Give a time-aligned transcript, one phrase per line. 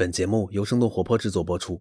[0.00, 1.78] 本节目由生动活泼制作播出。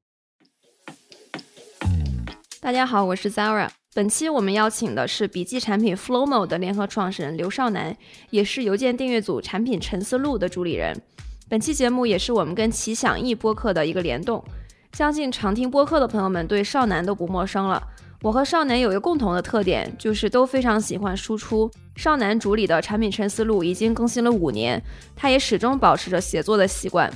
[2.60, 3.70] 大家好，我是 Zara。
[3.94, 7.96] 本期我们邀请的是笔记产品 Flowmo 的联合创始人刘少南，
[8.30, 11.02] 也是邮件订阅组产品陈思路的主理人。
[11.48, 14.44] 本期节目也是我们跟奇想易播客的一个联动。
[14.92, 17.82] 相信常听播客的朋友们对少南都不陌生了。
[18.22, 21.72] 我和少南有一个共同的特点，就是都非常喜欢输出。
[21.96, 24.84] 少南主理的产品陈思路已经更新了五年，
[25.16, 27.10] 他也始终保持着写作的习惯。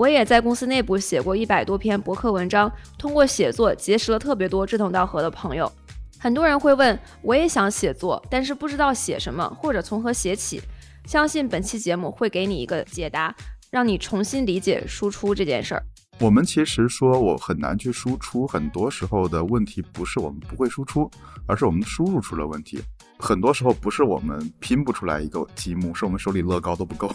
[0.00, 5.70] 我也在公司内部写过一百多篇博客文章，通过写作结识了特别多志同道合的朋友。
[6.18, 10.58] 很多人会问，我也想写作，但是不知道写什么或者从何写起。
[11.04, 13.34] 相信本期节目会给你一个解答，
[13.70, 15.82] 让你重新理解输出这件事儿。
[16.18, 21.10] 我们其实说我很难去输出，很多时候的问题不是我们不会输出，
[21.46, 22.82] 而是我们输入出了问题。
[23.18, 27.12] 很多时候不是我们拼不出来一个积木，是我们手里乐高都不够。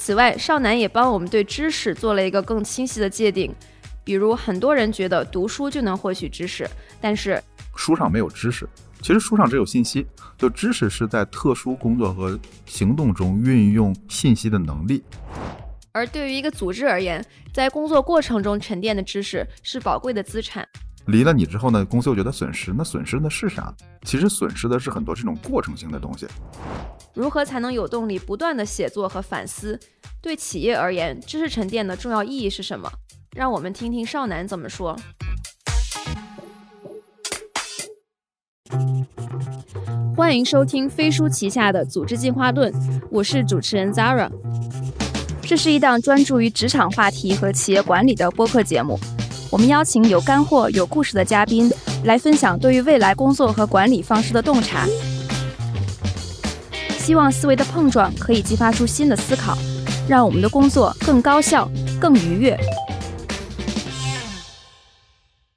[0.00, 3.54] 此外，少南也帮我们对知识做了一个更清晰的界定。
[4.02, 6.66] 比如，很多人觉得读书就能获取知识，
[7.02, 7.40] 但是
[7.76, 8.66] 书上没有知识，
[9.02, 10.06] 其实书上只有信息。
[10.38, 15.04] 就知识是在特殊工作和行动中运用信息的能力。
[15.92, 20.66] 而对于一个组织而言，在工作过程中沉淀的知识是宝贵的资产。
[21.10, 23.74] 离了你之后呢，公司又觉得损失，那损失的是啥？
[24.04, 26.26] 其实损失的是很多这种过程性的东西。
[27.12, 29.78] 如何才能有动力不断的写作和反思？
[30.22, 32.90] 对企业而言，知识沉淀的重要意义是什么？
[33.34, 34.96] 让我们听听少南怎么说。
[40.16, 42.72] 欢迎收听飞书旗下的组织进化论，
[43.10, 44.30] 我是主持人 Zara。
[45.42, 48.98] 这是一档专注于职场话题和企业管理的播客节目。
[49.52, 51.68] 我们邀请有干货、有故事的嘉宾
[52.04, 54.86] 来分享对于未来工作和管理方式的洞察。
[56.98, 59.58] 希望思维的碰撞可以激发出新的思考，
[60.08, 61.68] 让我们的工作更高效、
[62.00, 62.56] 更愉悦。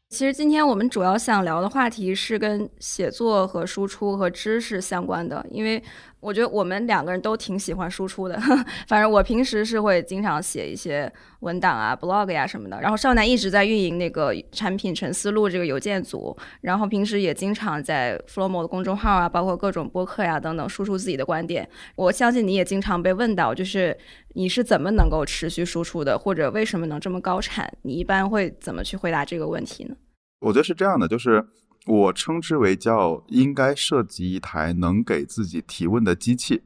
[0.10, 5.84] 其实今天我们主要想聊的话题是跟写作和输出和知识相关的，因为。
[6.24, 8.40] 我觉得我们两个人都挺喜欢输出的，
[8.88, 11.12] 反正我平时是会经常写一些
[11.42, 12.80] 文档啊、blog 呀什么的。
[12.82, 21.68] 然后少南一直在运营那个产品陈思路这个邮件组，然后平时也经常在 Flowmo 的公众号啊，包括各种播客呀等等输出自己的观点。
[21.96, 23.98] 我相信你也经常被问到，就是
[24.30, 27.72] 你是怎么能够持续输出的，或者为什么能这么高产？
[27.82, 29.96] 你一般会怎么去回答这个问题呢？
[30.40, 31.46] 我觉得是这样的，就是。
[31.86, 36.62] 我称之为叫应该设计一台能给自己提问的机器。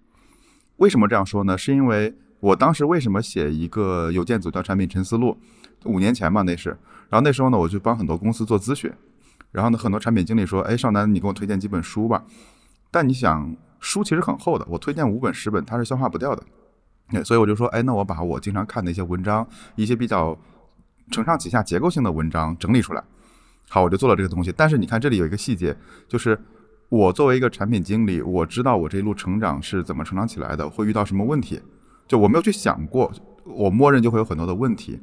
[0.77, 1.57] 为什么这样说呢？
[1.57, 5.35] 是因为我当时为什么写一个邮件组叫产品沉思录？
[5.85, 6.69] 五年前嘛，那是。
[7.09, 8.91] 然后那时候呢，我就帮很多公司做咨询。
[9.51, 12.23] 然后呢，很多产品经理说：“哎，少南，你给我推荐几本书吧。”
[12.91, 17.23] 但你想，书其实很厚的，我推荐五本十本，它是消化不掉的。
[17.23, 20.37] 所以我就说：“哎，那我把我经常看的一些文章，一些比较
[21.09, 23.03] 承上启下、结构性的文章整理出来。”
[23.69, 24.53] 好，我就做了这个东西。
[24.55, 25.75] 但是你看，这里有一个细节，
[26.07, 26.39] 就是
[26.89, 31.59] 我作为一个产品经理，我知道我这一路成长是怎么成长起来的，会遇到什么问题。
[32.07, 33.11] 就我没有去想过，
[33.43, 34.99] 我默认就会有很多的问题。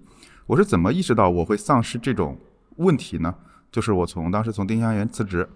[0.47, 2.39] 我是怎么意识到我会丧失这种
[2.77, 3.35] 问题呢？
[3.71, 5.49] 就是我从当时从丁香园辞职。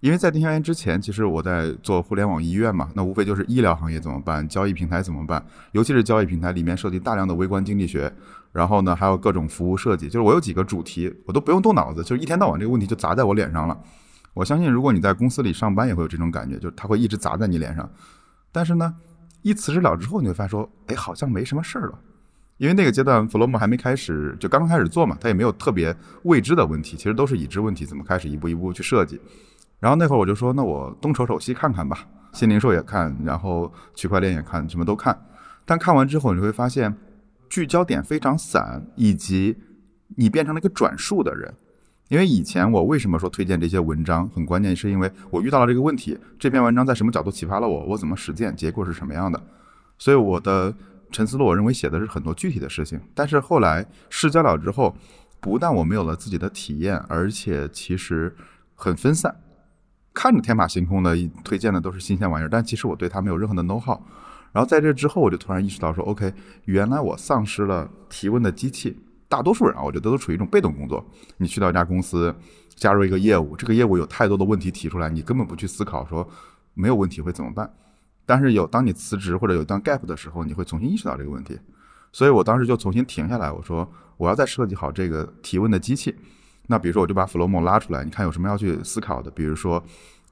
[0.00, 8.10] 因为在丁香园之前，其实我在做互联网医院嘛，那无非就是医疗行业怎么办，交易平台怎么办，尤其是交易平台里面涉及大量的微观经济学，
[8.52, 13.78] 然后呢还有各种服务设计，就是我有几个主题，我都不用动脑子，就是一天到晚这个问题就砸在我脸上了。
[14.34, 17.88] 我相信如果你在公司里上班也会有这种感觉，就是它会一直砸在你脸上。
[18.52, 18.94] 但是呢，
[19.42, 21.98] 一辞职了之后，你会发现说，哎，好像没什么事儿了，
[22.56, 29.20] 因为那个阶段弗洛姆还没开始，就刚刚开始做嘛，它也没有特别未知的问题，其实都是已知问题，怎么开始一步一步去设计。
[29.78, 35.18] 然后那会儿我就说，那我东瞅瞅西看看吧，新零售也看，然后区块链也看，什么都看。
[35.64, 36.94] 但看完之后，你会发现
[37.50, 39.58] 聚焦点非常散，以及
[40.16, 41.52] 你变成了一个转述的人。
[42.08, 49.40] 因为以前我为什么说推荐这些文章，很关键是因为我遇到了这个问题，这篇文章在什么角度启发了我，我怎么实践，结果是什么样的。
[49.98, 50.74] 所以我的
[51.12, 53.00] 陈思路，我认为写的是很多具体的事情。
[53.14, 54.96] 但是后来试教了之后，
[55.40, 58.34] 不但我没有了自己的体验，而且其实
[58.74, 59.34] 很分散。
[60.12, 64.00] 看着天马行空的推荐的都是新鲜玩意儿，但其实我对它没有任何的 know how。
[64.52, 66.32] 然后在这之后，我就突然意识到说，OK，
[66.64, 68.98] 原来我丧失了提问的机器。
[69.28, 71.06] 大多数人啊，我觉得都处于一种被动工作。
[71.36, 72.34] 你去到一家公司，
[72.74, 76.28] 加入一个业务，这个业务有太多的问题提出来，你根本不去思考说
[76.74, 77.72] 没有问题会怎么办。
[78.26, 81.56] 但是有当你辞职或者有一段 gap 的时候，你会重新意识到这个问题。
[82.12, 86.12] 所以我当时就重新停下来，我说我要再设计好这个提问的机器。
[86.66, 89.30] 那比如说，我就把 Flomo 拉出来，你看有什么要去思考的？
[89.30, 89.80] 比如说，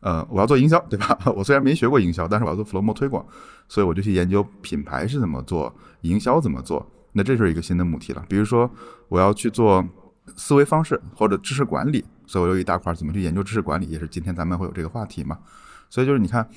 [0.00, 1.18] 呃，我要做营销，对吧？
[1.34, 3.24] 我虽然没学过营销，但是我要做 Flowmo 推广，
[3.68, 8.24] 所以我就去研究品牌是怎么做，营销怎么做，那这就是一个新的母题了。
[8.28, 8.70] 比如说，
[9.08, 9.84] 我要去做
[10.36, 15.38] 思维方式或者知识管理，所以我有一大块怎么去研究知识管理，也是今天咱们会有这个话题嘛。
[15.90, 16.48] 所以就是你看，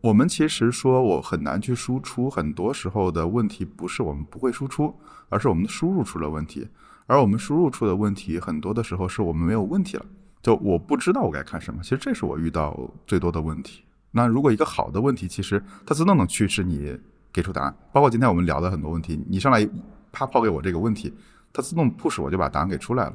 [0.00, 4.92] 我们其实说我很难去输出，很多时候的问题不是我们不会输出，
[5.28, 6.66] 而是我们的输入出了问题。
[7.06, 10.04] 而我们输入出的问题，很多的时候是我们没有问题了，
[10.42, 11.80] 就我不知道我该看什么。
[11.82, 13.82] 其实这是我遇到最多的问题。
[14.10, 16.96] 那如果一个好的问题，其实它自动能驱使你
[17.32, 17.76] 给出答案。
[17.92, 19.68] 包括今天我们聊的很多问题，你上来
[20.12, 21.12] 啪抛给我这个问题，
[21.52, 23.14] 它自动 push 我就把答案给出来了。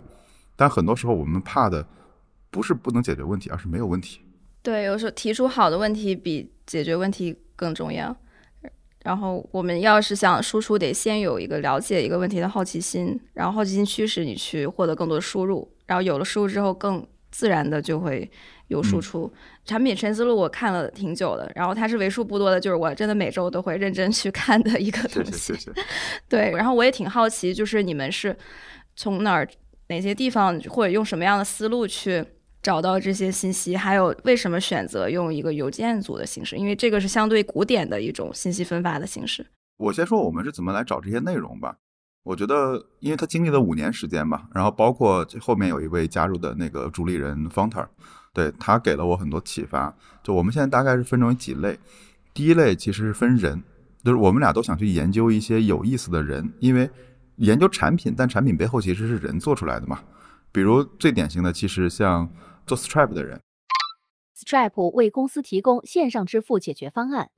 [0.55, 1.85] 但很多时候我们怕的
[2.51, 4.21] 不是不能解决问题，而是没有问题。
[4.61, 8.15] 对，有时候提出好的问题比解决问题更重要。
[9.03, 18.31] 然后我们要是想输出，得先有一个了解一个问题的好奇心，然后好奇心驱使你去获得更多的输入，然后有了输入之后，更自然的就会
[18.67, 19.29] 有输出。
[19.65, 25.53] 产品沉思路我看了挺久的，然后它是为数不多的，就是我真的每周都会认真去看的一个东西。
[26.29, 28.37] 对，然后我也挺好奇，就是你们是
[28.95, 29.45] 从哪儿、
[29.89, 32.23] 哪些地方，或者用什么样的思路去。
[32.63, 36.55] 找到这些信息，还有为什么选择用一个邮件组的形式？
[36.55, 39.45] 因为这个是相对古典的一种信息分发的形式。
[39.75, 41.75] 我先说我们是怎么来找这些内容吧。
[42.23, 47.85] 我觉得，因为他经历了五年时间吧，然后包括后面有一位加入的那个主理人 Fonter，
[48.33, 49.95] 对他给了我很多启发。
[50.23, 51.77] 就我们现在大概是分成几类，
[52.33, 53.61] 第一类其实是分人，
[54.03, 56.89] 就是我们俩都想去研究一些有意思的人，因为
[57.35, 59.99] 研究产品，但产品背后其实是人做出来的嘛。
[60.51, 62.29] 比如最典型的，其实像。
[62.65, 63.41] 做 Stripe 的人
[64.37, 67.29] ，Stripe 为公司提供线上支付解决方案，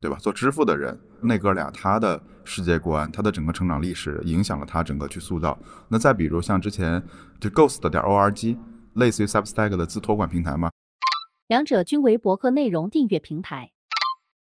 [0.00, 0.16] 对吧？
[0.18, 5.58] 做支付的人，那哥俩他的世界观，他的整个成长历史，影响了他整个去塑造。
[5.88, 7.02] 那再比如像之前
[7.38, 8.56] 就 Ghost 点 org，
[8.94, 10.70] 类似于 Substack 的自托管平台嘛？
[11.48, 13.72] 两者均为博客内容订阅平台。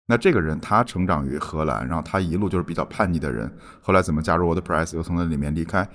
[0.06, 5.88] 那这个人他成长于荷兰，然后他一路就是比较叛逆的人，后来怎么加入 WordPress，又从那里面离开。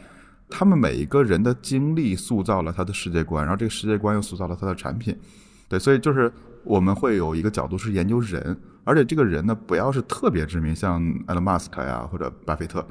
[0.50, 5.18] 他们每一个人的经历塑造了他的世界观，然后这个世界观又塑造了他的产品，
[5.68, 6.32] 对，所以就是
[6.66, 12.86] 我们会有一个角度是研究人，而且这个人呢不要是特别知名，像埃隆·马斯克呀或者巴菲特，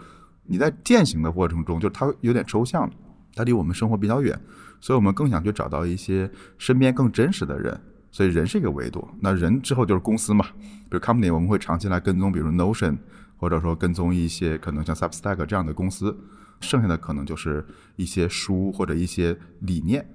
[0.44, 2.90] 你在践行的过程中，就是他有点抽象，
[3.34, 4.38] 他离我们生活比较远，
[4.80, 7.78] 所以我们更想去找到一些身边更真实的人，
[8.10, 10.46] 所以人是一个维度，那人之后就是公司嘛，
[10.88, 12.96] 比如 company 我们会长期来跟踪，比如 Notion，
[13.36, 16.16] 或者说跟踪一些可能像 Substack 这样的公司。
[16.60, 17.62] 剩下的可能就是
[17.96, 20.08] 一些书或者一些理念，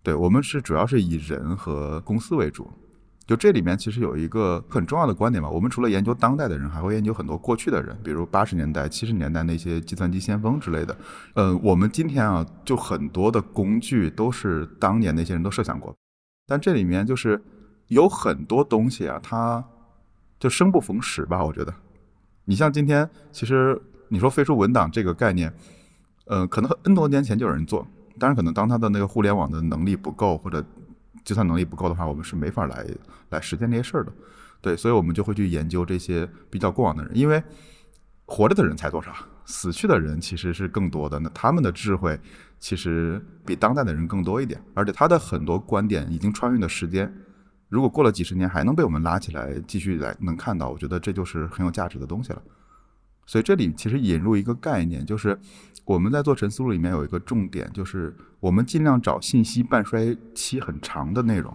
[0.00, 2.70] 对我们是主要是以人和公司为主。
[3.32, 10.94] 就这里面其实有一个很重要的观点吧，我们除了研究当代的人，还会研究很多过去的人，比如八十年代、七十年代那些计算机先锋之类的。
[11.32, 15.96] 呃，我们今天啊，就很多的工具都是当年那些人都设想过，
[16.46, 17.42] 但这里面就是
[17.86, 19.64] 有很多东西啊，它
[20.38, 21.42] 就生不逢时吧。
[21.42, 21.72] 我觉得，
[22.44, 23.80] 你像今天其实。
[24.08, 25.50] 你说飞书文档这个概念，
[26.26, 27.86] 呃，可能 N 多年前就有人做，
[28.18, 30.62] 当然可能当他的那个互联网的能力不够或者
[31.24, 32.86] 计算能力不够的话，我们是没法来
[33.30, 34.12] 来实现这些事儿的。
[34.60, 37.42] 对，所以我们就会去研究这些比较过往的人，因为
[38.26, 39.12] 活着的人才多少，
[39.44, 41.18] 死去的人其实是更多的。
[41.18, 42.18] 那他们的智慧
[42.60, 47.12] 其实比当代的人更多一点，而且他的很多观点已经穿越的时间，
[47.68, 52.40] 如果过了几十年还能被我们拉起来继续来能看到，我觉得这就是很有价值的东西了。
[53.26, 55.38] 所以这里其实引入一个概念，就是
[55.84, 61.54] 我们在做沉思录里面有一个重点，就是我们尽量找信息半衰期很长的内容。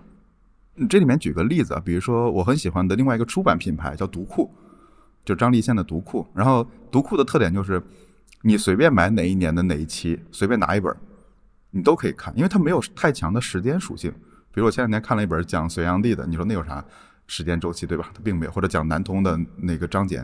[0.89, 4.51] 这里面举个例子啊，比如说我很喜欢的另外一个出版品牌叫读库，
[5.25, 6.27] 就张立宪的读库。
[6.33, 7.81] 然后读库的特点就是，
[8.43, 10.95] 你随便买哪一年的哪一期，随便拿一本，
[11.71, 14.11] 你都可以看，因为它没有太强的时间属性。
[14.53, 16.83] 比如我前两天看了一本讲隋炀帝的，你说那有啥
[17.25, 18.11] 时间周期对吧？
[18.13, 20.23] 它并没有，或者讲南通的那个张謇。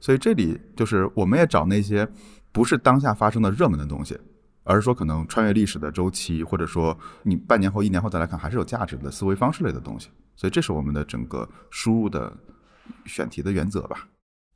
[0.00, 2.08] 所以这里就是我们也找那些
[2.56, 4.18] 不是当下发生的热门的东西，
[4.64, 10.08] 而是说可能穿越历史的周期，或者说你半年后、一年后再来看还是有价值的思维方式类的东西。
[10.36, 12.34] 所以这是我们的整个输入的
[13.04, 14.08] 选题的原则吧。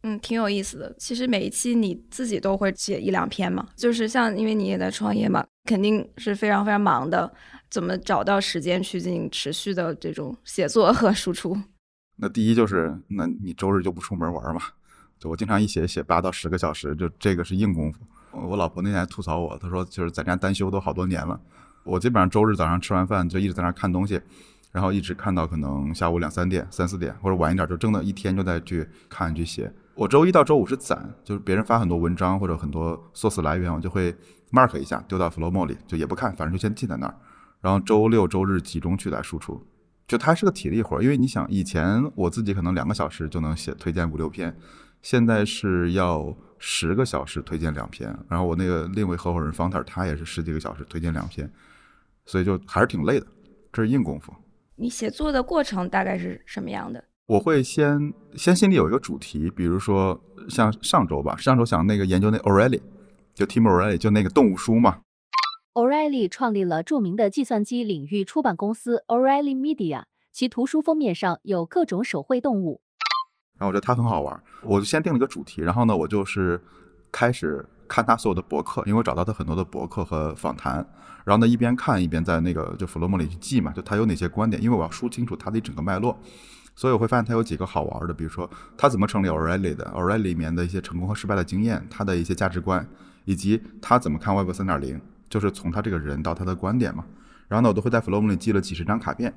[0.02, 0.94] 嗯，挺有意思的。
[0.98, 7.30] 其实每一期你自己都会写一两篇嘛，就是像因为你也在创业嘛，肯定是非常非常忙的。
[7.68, 11.54] 怎么找到时间去进行持续的这种写作和输出？
[12.16, 14.62] 那第一就是，那你周日就不出门玩嘛？
[15.20, 18.00] 就我经常一写写八到十个小时，就这个是硬功夫。
[18.32, 21.38] 我老婆那天还吐槽我，她说就是在家单休都好多年了。
[21.84, 24.18] 我基本上周日早上吃完饭就一直在那看东西，
[24.72, 29.70] 然后一直看到可能下午两三点、三四点或者晚一点，就真的一天就在去看去写。
[29.94, 34.14] 我周一到周五是攒，就是别人发很多文章或者很多 source 来源，我就会
[34.50, 37.14] mark 一下丢到 Flowmo 里，就也不看，反正就先记在那儿。
[37.60, 39.62] 然后周六周日集中去来输出，
[40.08, 44.56] 就它是个体力活，因为你想以前我自己可能两个小时就能写推荐五六篇。
[45.02, 51.50] 现在是要十个小时推荐两篇，然后我那个另一位合伙人方特他也是十几个小时推荐两篇，
[52.26, 53.26] 所以就还是挺累的，
[53.72, 54.32] 这是硬功夫。
[54.76, 57.04] 你写作的过程大概是什么样的？
[57.26, 62.80] 我会先先心里有一个主题，比如说像上周吧，上周想那个研究那 O'Reilly，
[63.34, 65.00] 就 Tim O'Reilly，就那个动物书嘛。
[65.74, 72.80] O'Reilly 创立了著名的计算机领域出版公司 O'Reilly Media，其图书封面上有各种手绘动物。
[73.60, 76.58] 然后我觉得他很好玩，我就先定了一个主题，然后呢，我就是
[77.12, 80.76] 开始看他所有的博客，因为我找到他很多的博客和访谈，
[81.24, 86.18] 然后呢一边看一边在那个就弗洛莫里去记嘛，就他有哪些观点，因为我要梳清楚他的一整个脉络。
[86.74, 88.48] 所以我会发现他有几个好玩的，比如说
[88.78, 92.88] 他怎么成立 O'Reilly 的，O'Reilly 里面的一些成功和失败的经验，他的一些价值观，
[93.26, 94.98] 以及他怎么看 Web 三点零，
[95.28, 97.04] 就是从他这个人到他的观点嘛。
[97.48, 99.34] 然后呢，我都会在 Flow 里记了几十张卡片，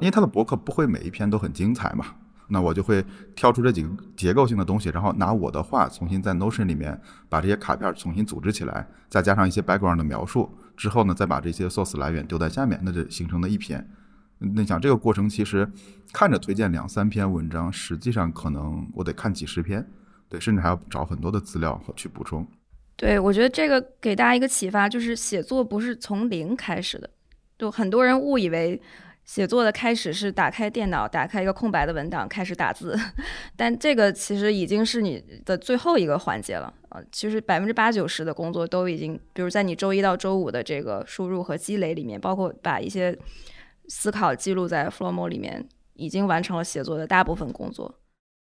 [0.00, 2.04] 因为他的博客不会每一篇都很精彩嘛，
[2.48, 13.88] 那我就会挑出这几个结构性的东西，然后拿我的话重新在 Notion 里面把这些卡片重新组织起来，再加上一些 background 的描述，之后呢，再把这些 source 来源丢在下面，那就形成了一篇。
[14.38, 15.70] 那讲这个过程，其实
[16.12, 19.88] 看着推荐两三篇文章，实际上可能我得看几十篇，
[20.28, 22.46] 对，甚至还要找很多的资料和去补充。
[22.96, 27.08] 对，我觉得这个给大家一个启发，就是写作不是从零开始的。
[27.58, 28.80] 就很多人误以为
[29.24, 32.98] 写作的开始是打开电脑，打开一个空白的文档开始打字，
[33.56, 37.00] 但这个其实已经是你的最后一个环节了啊。
[37.10, 43.18] 其实百分之八九十的工作都已经，比如在你周一到周五的这个输入和积累里面，包括把一些。
[43.88, 48.00] 思考记录在 Flomo 里面，已经完成了写作的大部分工作。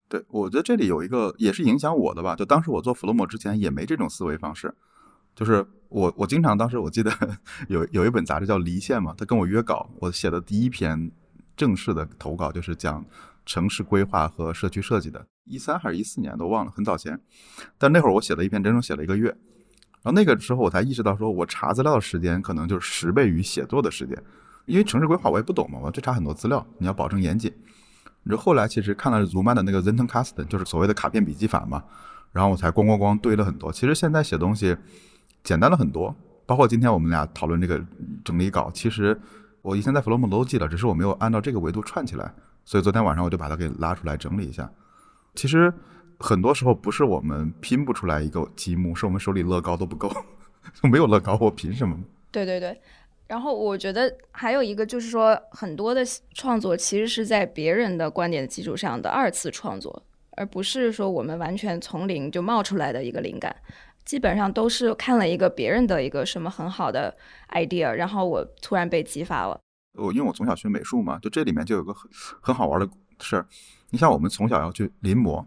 [0.09, 2.35] 对，我觉得这里有一个也是影响我的吧。
[2.35, 4.73] 就当时我做 Flomo 之前也没这种思维方式，
[5.35, 7.11] 就是我我经常当时我记得
[7.67, 11.11] 有有一本杂志叫《离线》嘛，他跟我约稿，我写的第一篇
[11.57, 13.03] 正式的投稿就是讲
[13.45, 17.19] 城市规划和社区设计的，一三还是一四年都忘了，很早前。
[17.77, 19.29] 但那会儿我写了一篇，整整写了一个月。
[20.01, 24.15] 然后那个时候我才意识到，说我查资料的时间可能就是十倍于写作的时间。
[24.65, 27.51] 因为城市规划我也不懂嘛，我去查很多资料，你要保证严谨。
[28.21, 31.83] 你说后来其实看了卢曼的那个 Zentencast，就是所谓的卡片笔记法嘛，
[32.31, 33.73] 然后我才咣咣咣堆了很多。
[33.73, 34.77] 其实现在写东西
[35.43, 36.15] 简单了很多，
[36.45, 37.83] 包括今天我们俩讨论这个
[38.23, 39.19] 整理稿，其实
[39.61, 42.33] 我以前在 Flomo 都记了，只是我没有按照这个维度串起来，
[42.65, 44.69] 所以昨天晚上我就把它给拉出来整理一下。
[45.35, 45.73] 其实
[46.19, 50.11] 很多时候不是我们拼不出来一个积木，是我们手里乐高都不够，
[50.83, 51.97] 没有乐高我凭什么？
[52.31, 52.79] 对对对。
[53.27, 56.01] 然后我觉得还有一个就是说，很多的
[56.33, 63.55] 创作其实是在别人的观点的基础上的二次创作，而不是说我们完全从零就冒出来的一个灵感，
[64.09, 67.15] 基本上都是看了一个别人的一个什么很好的
[67.49, 69.59] idea，然后我突然被激发了。
[69.99, 72.09] 我因为我从小学美术嘛，就这里面就有个很
[72.41, 72.89] 很好玩的
[73.19, 73.45] 事儿。
[73.91, 75.45] 你像我们从小要去临摹，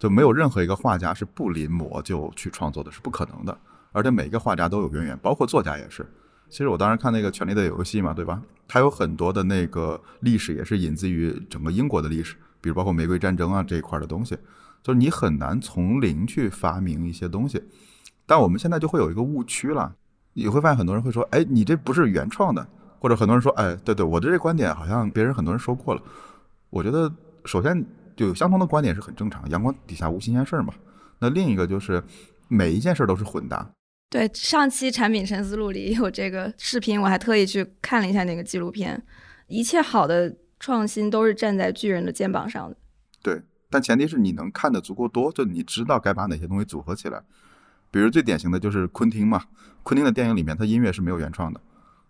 [0.00, 3.56] 就没有任何一个画家是不临摹就去创作的，是不可能的。
[3.92, 6.04] 而且每一个画家都有渊源，包括作家也是。
[6.50, 8.42] 其实我当时看那个《权力的游戏》嘛，对吧？
[8.66, 14.36] 它有很多的那个历史也是引自于整个英国的历史，比如包括玫瑰战争啊这一块的东西，
[14.86, 17.60] 就是你很难从零去发明一些东西。
[18.24, 19.92] 但我们现在就会有一个误区了，
[20.34, 22.64] 你会发现很多人会说：“哎，你这不是原创的。”
[23.00, 26.00] 或者很多人说：“哎，对对，我的这观点好像别人很多人说过了。”
[26.70, 27.12] 我觉得
[27.44, 30.72] 首先就有相同的观点是很正常，阳光底下无新鲜事儿嘛。
[31.18, 32.00] 那另一个就是
[32.46, 33.68] 每一件事儿都是混搭。
[34.08, 39.02] 对，上期产品沉思录里有这个视频，我还特意去看了一下那个纪录片。
[39.48, 42.76] 一切好的创新都是站在巨人的肩膀上的。
[43.76, 47.22] 但前提是你能看的足够多，就你知道该把哪些东西组合起来。
[47.90, 49.44] 比如最典型的就是昆汀嘛，
[49.82, 51.60] 昆汀的电影里面他音乐是没有原创的，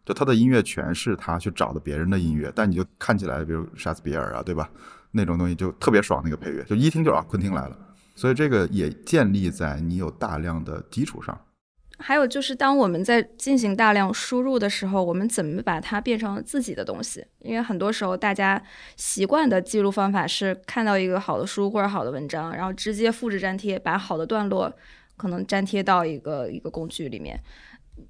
[0.04, 4.70] 就他的音乐全是他去找的别人的音乐，但你就看起来，比如莎士比尔啊，对吧？
[5.11, 7.76] 那种东西就特别爽，那个配乐就一听就啊，昆汀来了。
[8.14, 11.37] 所以这个也建立在你有大量的基础上。
[11.99, 17.25] 还有就是，当我们在进行大量输入的时候，我们怎么把它变成自己的东西？
[17.38, 18.62] 因为很多时候，大家
[18.97, 24.71] 习惯的记录方法是看到一个好的书或者好的文章，然后直接复制粘贴，把好的段落
[25.17, 27.41] 可能粘贴到一个一个工具里面。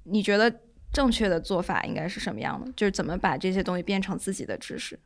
[0.03, 0.53] 你觉得
[0.91, 2.69] 正确的做法应该是什么样的？
[2.75, 4.99] 就是怎么把这些东西变成自己的知识？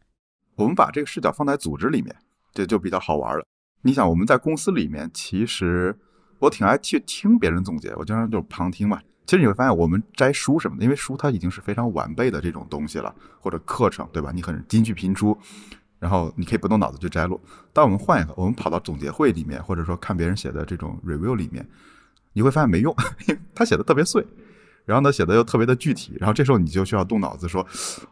[0.55, 2.15] 我们把这个视角放在组织里面，
[2.51, 3.45] 这就比较好玩了。
[3.83, 5.95] 你想，我们在公司里面，其实。
[6.41, 8.99] 我挺爱去听别人总结，我经常就是旁听嘛。
[9.27, 14.31] 其实你会发现，我们摘书什么的，因为书它已经是非常完备的这种东西了，或者课程，对吧？
[14.33, 15.37] 你很金句频出，
[15.99, 17.39] 然后你可以不动脑子就摘录。
[17.71, 21.65] 但我们换一个，我们跑到总结会里面，或者说看别人写的这种 review 里面，
[22.33, 22.93] 你会发现没用，
[23.29, 24.25] 因为他写的特别碎，
[24.83, 27.65] 然后呢写的又特别的具体，然后这时候你就需要动脑子说，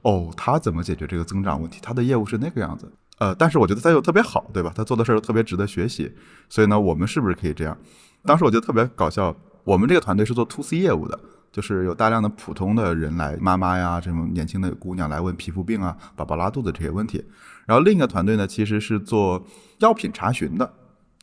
[0.03, 1.79] 哦，他怎么解决这个增长问题？
[1.81, 2.89] 他的业务是那个样子。
[3.17, 4.71] 呃，但是我觉得他又特别好，对吧？
[4.73, 6.09] 他做的事儿又特别值得学习，
[6.47, 7.77] 所以呢，我们是不是可以这样？
[8.25, 11.19] 当时我觉得特别搞笑，我们这个团队是做 to C 业务的，
[11.51, 17.23] 就是有大量的普通的人来，妈妈呀这种年轻的姑娘来问皮肤病啊、宝宝拉肚子这些问题，
[17.65, 19.45] 然后另一个团队呢，其实是做
[19.79, 20.73] 药品查询的。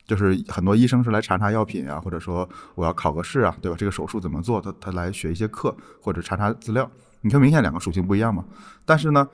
[0.05, 3.75] 就是很多医生是来查查药品啊，或者说我要考个试啊，对吧？
[3.77, 4.61] 这个手术怎么做？
[4.61, 6.89] 他他来学一些课或者查查资料。
[7.19, 8.45] 你看明显两个属性不一样嘛。
[8.85, 9.27] 但是呢，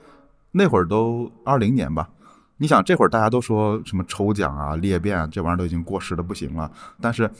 [0.50, 2.10] 那会儿都二零年吧，
[2.56, 6.70] 你想这会儿大家都说什么抽奖啊、裂变啊，这玩意儿都已经过时的不行了。
[7.00, 7.30] 但是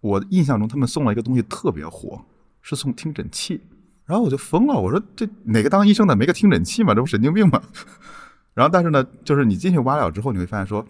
[0.00, 2.20] 我印象中他们送了一个东西特别火，
[2.60, 3.60] 是送听诊器。
[4.04, 6.94] 然后我就疯了，我说这哪个当医生的没个听诊器嘛？
[6.94, 7.62] 这不神经病吗？
[8.54, 10.84] 然后但是呢，就是你进去挖了之后，你会发现说。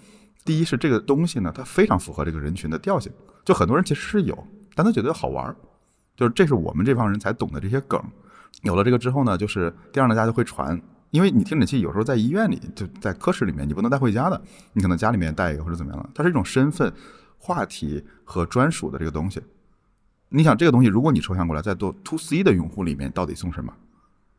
[0.44, 3.12] 第一是这个东西呢，它非常符合这个人群的调性，
[3.44, 4.36] 就很多人其实是有，
[4.74, 5.54] 但他觉得好玩儿，
[6.16, 8.02] 就是这是我们这帮人才懂的这些梗。
[8.62, 10.82] 有了这个之后呢，就是第二呢，大家就会传，
[11.12, 14.42] 因为你听诊器有时候在医院里，就在科室里面，你不能带回家的，
[14.72, 16.90] 你可能家里面带一个或者怎么样的，它是一种身份、
[17.36, 19.40] 话题和专属的这个东西。
[20.30, 23.70] 你想这个东西，如果你抽象过来，在做 to C 的用户里面到底送什么？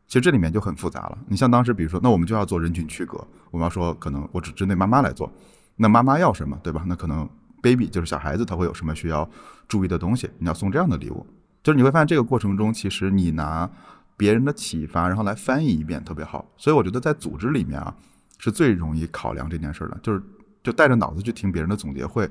[0.08, 1.18] 其实这里面就很复杂了。
[1.28, 5.32] 你像当时比如说，那我们就要做人群区隔，我们要说可能我只针对妈妈来做。
[5.76, 6.82] 那妈妈要什么，对吧？
[6.88, 7.28] 那可能
[7.62, 9.28] baby 就是小孩子，他会有什么需要
[9.68, 10.28] 注意的东西？
[10.38, 11.24] 你要送这样的礼物，
[11.62, 13.70] 就是你会发现这个过程中，其实你拿
[14.16, 16.50] 别人的启发，然后来翻译一遍，特别好。
[16.56, 17.94] 所以我觉得在组织里面啊，
[18.38, 20.22] 是最容易考量这件事的，就是
[20.62, 22.28] 就带着脑子去听别人的总结会，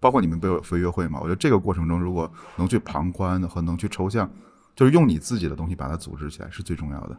[0.00, 1.18] 包括你们不有飞跃会嘛？
[1.20, 4.30] 我觉得这个过程中，如果能去旁观和能去抽象，
[4.76, 7.16] 就是用你自己的东西把它组织起来，是最重要的。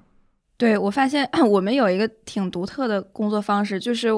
[0.58, 4.10] 对我发现 我们有一个挺独特的工作方式，就是。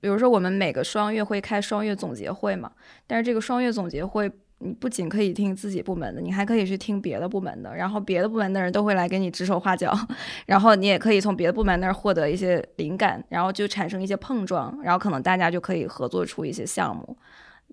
[0.00, 2.70] 比如说，我们每个双月会开双月总结会嘛，
[3.06, 4.30] 但是这个双月总结会，
[4.62, 9.92] 你不仅可以听自己部门的，你还可以去听别的部门的，然后别的部门的人都会来给你指手画脚，
[10.46, 17.16] 然后你也可以从别的部门那儿获得一些灵感，然后就产生一些碰撞，然后可能大家就可以合作出一些项目。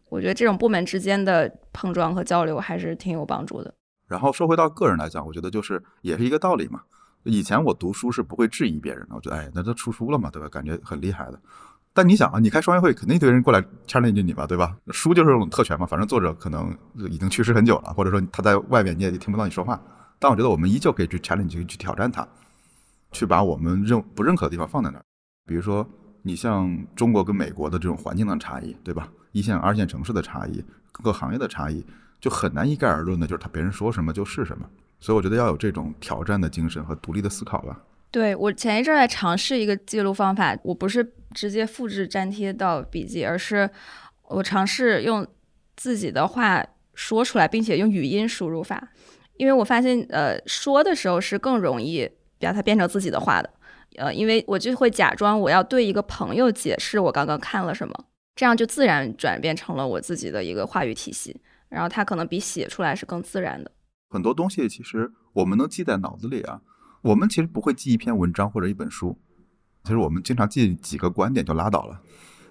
[0.09, 3.73] 我觉得这种部门之间的碰撞和交流还是挺有帮助的。
[4.07, 6.83] 然后说回到个人来讲，我觉得就是也是一个道理嘛。
[7.23, 10.47] 以前我读书是不会质疑别人的，我觉得哎，那都出书了嘛，对吧？
[10.47, 11.37] 感觉很厉害的。
[11.97, 14.77] 但你想啊，你开双月会，肯定一堆人过来 challenge 你吧，对吧？
[14.91, 19.81] 书就是这种特权嘛，反正作者可能已经去世很久了，或者说他在外面你也听不到你说话。
[20.19, 22.27] 但我觉得我们依旧可以去 challenge 去挑战他，
[23.11, 25.01] 去把我们认不认可的地方放在那儿。
[25.47, 25.83] 比如说，
[26.21, 29.09] 你像中国跟美国的这种环境的差异，对吧？
[29.31, 31.83] 一线、二线城市的差异，各个行业的差异，
[32.21, 34.69] 就很难一概而论的，就是他别人说什么就是什么。
[34.99, 37.79] 所以我觉得要有这种挑战的精神和独立的思考吧。
[38.09, 43.69] 对我前一阵在尝试一个记录方法，我不是直接复制粘贴到笔记，而是
[44.29, 45.27] 我尝试用
[45.75, 48.91] 自己的话说出来，并且用语音输入法，
[49.35, 53.49] 因为我发现呃说的时候是更容易把它变成自己的话的，
[53.97, 57.93] 呃，因为我就会假装我要对一个朋友解释我刚刚看了什么，
[58.35, 61.39] 这样就自然转变成了我自己的一个话语体系，
[61.69, 63.69] 然后它可能比写出来是更自然的。
[64.09, 66.61] 很多东西其实我们能记在脑子里啊。
[67.07, 69.17] 我们其实不会记一篇文章或者一本书，
[69.83, 71.97] 其实我们经常记几个观点就拉倒了。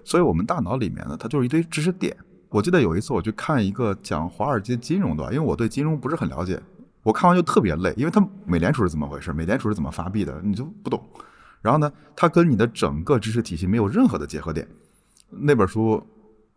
[0.03, 2.17] 所以，我们大脑里面呢，它就是一堆知识点。
[2.49, 6.59] 我记得有一次我去看一个讲华尔街金融的，因为我对金融不是很了解，
[7.03, 10.99] 我看完就特别累，因为它美联储是怎么回事，美联储是怎么发币的，你就不懂。
[11.61, 14.67] 然后呢，它跟你的整个知识体系没有任何的结合点。
[15.29, 16.01] 那本书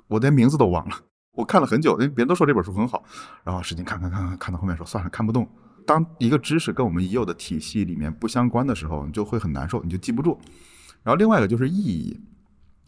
[0.08, 0.96] 我连名字都忘了，
[1.32, 3.04] 我看了很久，因为别人都说这本书很好，
[3.44, 5.46] 然后使劲看看看看，看到后面说算了，看不动。
[5.86, 10.38] 当一个知识跟我们已有的体系里面不相关的时候，你就会很难受，你就记不住。
[11.02, 12.20] 然后另外一个就是意义，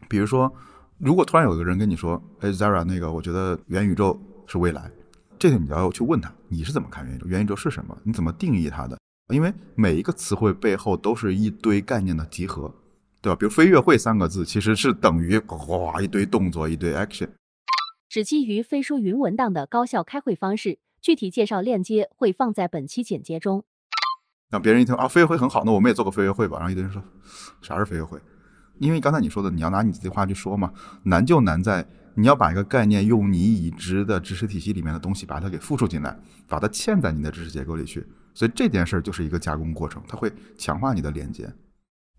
[0.08, 0.52] 比如说，
[0.98, 4.90] 如果突然有一个人跟你说：“哎，Zara，那个我觉得元宇宙是未来。”
[5.38, 7.26] 这个你要去问他，你是怎么看元宇宙？
[7.26, 7.96] 元宇宙是什么？
[8.04, 8.98] 你怎么定义它的？
[9.32, 12.72] 因为每一个词汇背后都是一堆概念的集合，
[13.20, 13.36] 对吧？
[13.36, 17.30] 比如“飞跃会”三个字，其实是等于哗一堆动作，一堆 action。
[18.08, 20.78] 只基于飞书云文档的高效开会方式。
[21.02, 23.64] 具体介绍链接会放在本期简介中。
[24.48, 26.58] 让别人一听啊，飞跃会很好，那我们也做个飞跃会吧。
[26.58, 27.02] 然后一堆人说，
[27.60, 28.20] 啥是飞跃会？
[28.78, 31.84] 因为刚才你说的，你要拿你自己话去说嘛，难就难在
[32.14, 38.06] 你要把一个概念用你已知的知识体系里面的东西把它给复述进来，把它嵌在你的知识结构里去。
[38.32, 41.52] 所以这件事儿就是一个加工过程，它会强化你的连接。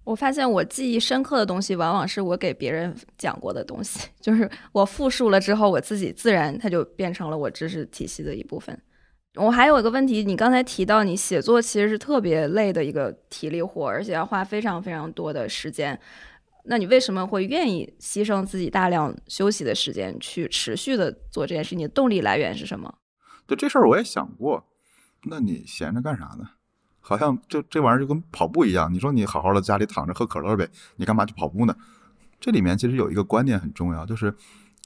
[0.04, 8.78] 我发现我记忆深刻的东西，往往是我给别人讲过的东西， 就是我复述了之后，我自己自然它就变成了我知识体系的一部分。
[9.36, 16.00] 我还有一个问题，你刚才提到你写作其实是特别累的一个体力活，而且要花非常非常多的时间，
[16.66, 21.76] 那你为什么会愿意牺牲自己大量休息的时间去持续的做这件事？
[21.76, 22.94] 你的动力来源是什么？
[23.48, 24.66] 对这事儿我也想过，
[25.24, 26.50] 那你闲着干啥呢？
[27.06, 31.76] 好像这这玩意儿就跟跑步一样，你说你好好的家里躺着喝可乐呗，你干嘛去跑步呢？
[32.40, 34.34] 这里面其实有一个观念很重要，就是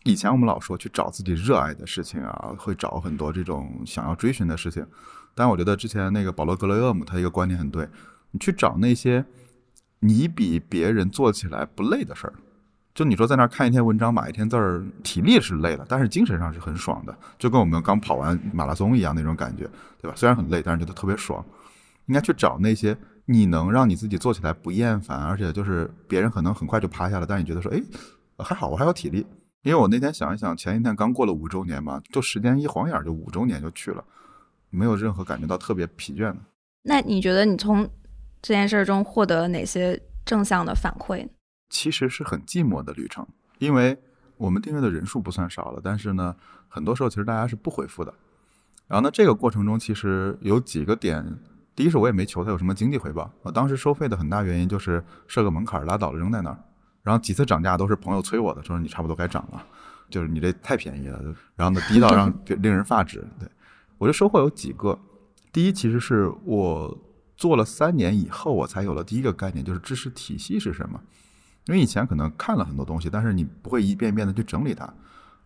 [0.04, 4.86] 以前我们老说去找自己热爱的事情啊，会找很多这种想要追寻的事情。
[5.36, 7.88] 但我觉得之前那个保罗·格雷厄姆他一个观点很对，
[8.32, 9.24] 你去找那些
[10.00, 12.34] 你比别人做起来不累的事儿。
[12.96, 19.70] 就你说在那儿看一篇文章码一天字儿，体力是累了，但是精神上是很爽的，就跟我们刚跑完马拉松一样那种感觉，
[20.02, 20.16] 对吧？
[20.16, 21.46] 虽然很累，但是觉得特别爽。
[22.08, 27.82] 应该去找那些你能让你自己做起来不厌烦，而且就是别人可能很快就趴下了，但是你觉得说，哎，
[28.38, 29.26] 还好我还有体力。
[29.64, 34.04] 因为我那天想一想，前一天刚过了五周年嘛，就时间一晃眼就五周年就去了，
[34.70, 36.38] 没有任何感觉到特别疲倦的。
[36.84, 37.84] 那你觉得你从
[38.42, 41.28] 这件事中获得哪些正向的反馈？
[41.70, 43.98] 其实是很寂寞的旅程，因为
[44.38, 46.34] 我们订阅的人数不算少了，但是呢，
[46.70, 48.14] 很多时候其实大家是不回复的。
[48.88, 51.38] 然后呢，这个过程中其实有几个点。
[51.78, 53.32] 第一是，我也没求他有什么经济回报。
[53.44, 56.58] 我当时收费的很大原因就是设个门槛，拉倒了，扔在那儿。
[57.04, 59.64] 然后几次涨价都是朋友催我的，说你差不多该涨了，
[60.10, 61.22] 就是你这太便宜了。
[61.56, 63.24] 然后呢，低到让 令人发指。
[63.40, 63.48] 对
[64.00, 64.98] 我的收获有几个。
[65.54, 66.98] 第一，其实是我
[67.36, 71.00] 做了三年以后，我才有了第一个概念，就是知识体系是什么。
[71.66, 74.92] 因为以前可能看了很多东西，但是你不会一遍一遍的去整理它。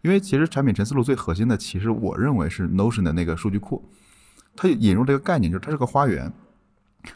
[0.02, 3.84] 因为其实产品陈思路最核心的，其实我认为是 Notion 的那个数据库。
[4.56, 6.32] 它引入这个概念，就是它是个花园，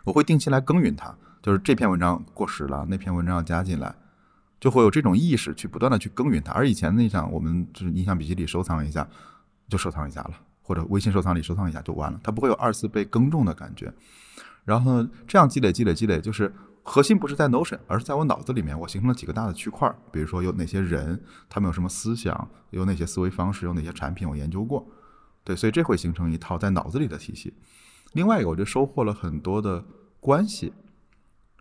[0.03, 1.15] 我会定期来耕耘它。
[1.41, 3.93] 就是这篇文章过时了，那篇文章要加进来，
[4.59, 6.51] 就会有这种意识去不断的去耕耘它。
[6.53, 9.07] 而以前那像我们就是印象笔记里收藏一下，
[9.69, 10.31] 就收藏一下了，
[10.63, 13.93] 或者微信收藏里收藏一下就完了，它不会有二次被耕种的感觉。
[14.63, 24.83] 然后这样积累积累积累，就是核心不是在 Notion，而是在我脑子里面，我形成了几个大的区块，比如说有哪些人，他们有什么思想，有哪些思维方式，有哪些产品我研究过。
[25.45, 27.53] 对，所以这会形成一套在脑子里的体系。
[28.13, 29.85] 另外一个，我就收获了很多的
[30.19, 30.73] 关系，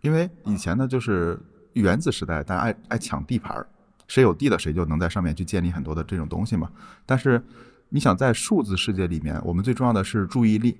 [0.01, 1.39] 因为以前呢，就是
[1.73, 3.67] 原子时代，大家爱爱抢地盘儿，
[4.07, 6.71] 谁有地的谁就能在上面去建立很多的这种东西嘛。
[7.05, 7.43] 但是
[7.89, 10.77] 你想在数字世界里面，我们最重要的是注意力，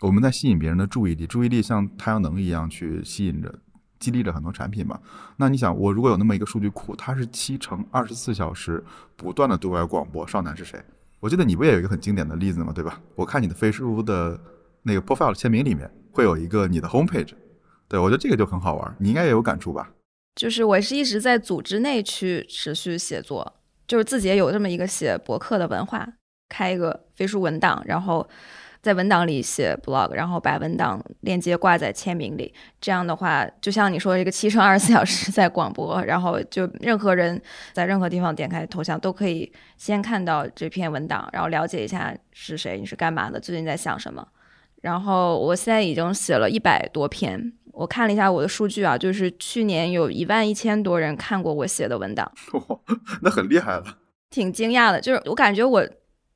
[0.00, 3.58] 我们在吸引别人的注意力，注意力像太阳能一样去吸引着、
[3.98, 5.00] 激励着很多产品嘛。
[5.36, 8.84] 那你想，我如果有那么一个数据库，它是七乘二十四小时
[9.16, 10.84] 不断的对外广播，少男是谁？
[11.20, 12.72] 我记得你不也有一个很经典的例子嘛？
[12.72, 13.00] 对吧？
[13.14, 14.38] 我看你的飞书的
[14.82, 17.32] 那个 profile 签名里面会有一个你的 homepage，
[17.88, 19.90] 对我觉得这个就很好玩，你应该也有感触吧？
[20.34, 23.54] 就是我是一直在组织内去持续写作，
[23.86, 26.06] 就是自己也有这么一个写博客的文化，
[26.48, 28.28] 开一个飞书文档，然后。
[28.86, 32.54] 在文档里写 blog，然后把文档链接挂在签名里。
[32.80, 44.24] 这样的话，就像你说的这个七乘二十四小时在广播，然后就任何人在任何地方点开头像都可以先看到这篇文档，然后了解一下是谁，你是干嘛的，最近在想什么。
[44.82, 52.30] 然后我现在已经写了一百多篇，我看了一下我的数据啊，就是去年有一万一千多人看过我写的文档，
[53.22, 53.98] 那很厉害了，
[54.30, 55.00] 挺惊讶的。
[55.00, 55.84] 就是我感觉我。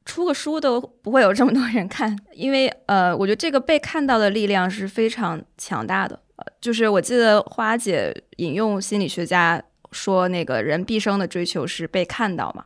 [0.05, 6.19] 出个书都不会有这么多人看，因为呃，我觉得这个被看到的力量是非常强大的。
[6.61, 12.65] 就是我记得花姐引用心理学家说，那个人毕生的追求是被看到嘛。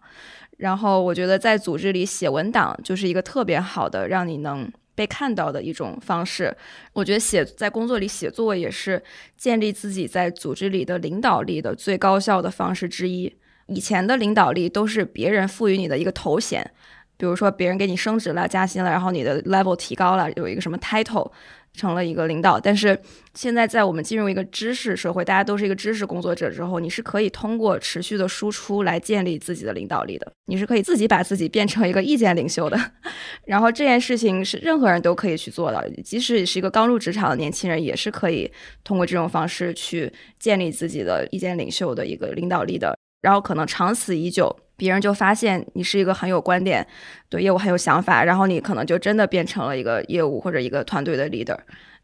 [0.58, 6.56] 然后我觉得在组织里写文档就是一个特别好的让你能被看到的一种方式。
[6.92, 9.02] 我觉得写在工作里写作也是
[9.36, 13.34] 建立自己在组织里的领导力的最高效的方式之一。
[13.66, 16.70] 以前的领导力都是别人赋予你的一个头衔。
[17.16, 21.30] 比如说，别人给你升职了、加薪了，然后你的 level 提高了，有一个什么 title，
[21.72, 22.58] 成了一个领导。
[22.58, 22.98] 但是
[23.34, 30.32] 现在，在我们进入一个知识社会，大家都是一个知识工作者之后，你是可以通过持续的输出来建立自己的领导力的。
[30.46, 32.78] 你是可以自己把自己变成一个意见领袖的。
[33.46, 38.50] 然后这件事情是任何人都可以去做的，即使你是一个刚入职场的年轻人，也是可以
[38.82, 42.96] 通过这种方式去建立自己的意见领袖的一个领导力的。
[43.22, 44.54] 然后可能长此以久。
[44.84, 46.86] 别人就发现你是一个很有观点、
[47.30, 51.58] 对业务很有想法，然后你可能就真的变成了一个业务或者一个团队的 leader，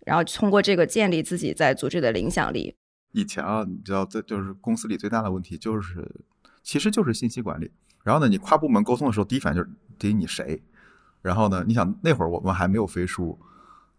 [0.06, 2.74] 然后通过这个建立自己在组织的影响力。
[3.12, 6.10] 以前啊，你知道，这就是公司里最大的问题，就是
[6.62, 7.70] 其实就是信息管理。
[8.02, 10.62] 然后呢，你跨部门沟通的时候，第一反应就是第一你谁？
[11.20, 13.38] 然后呢，你想那会儿我们还没有飞书，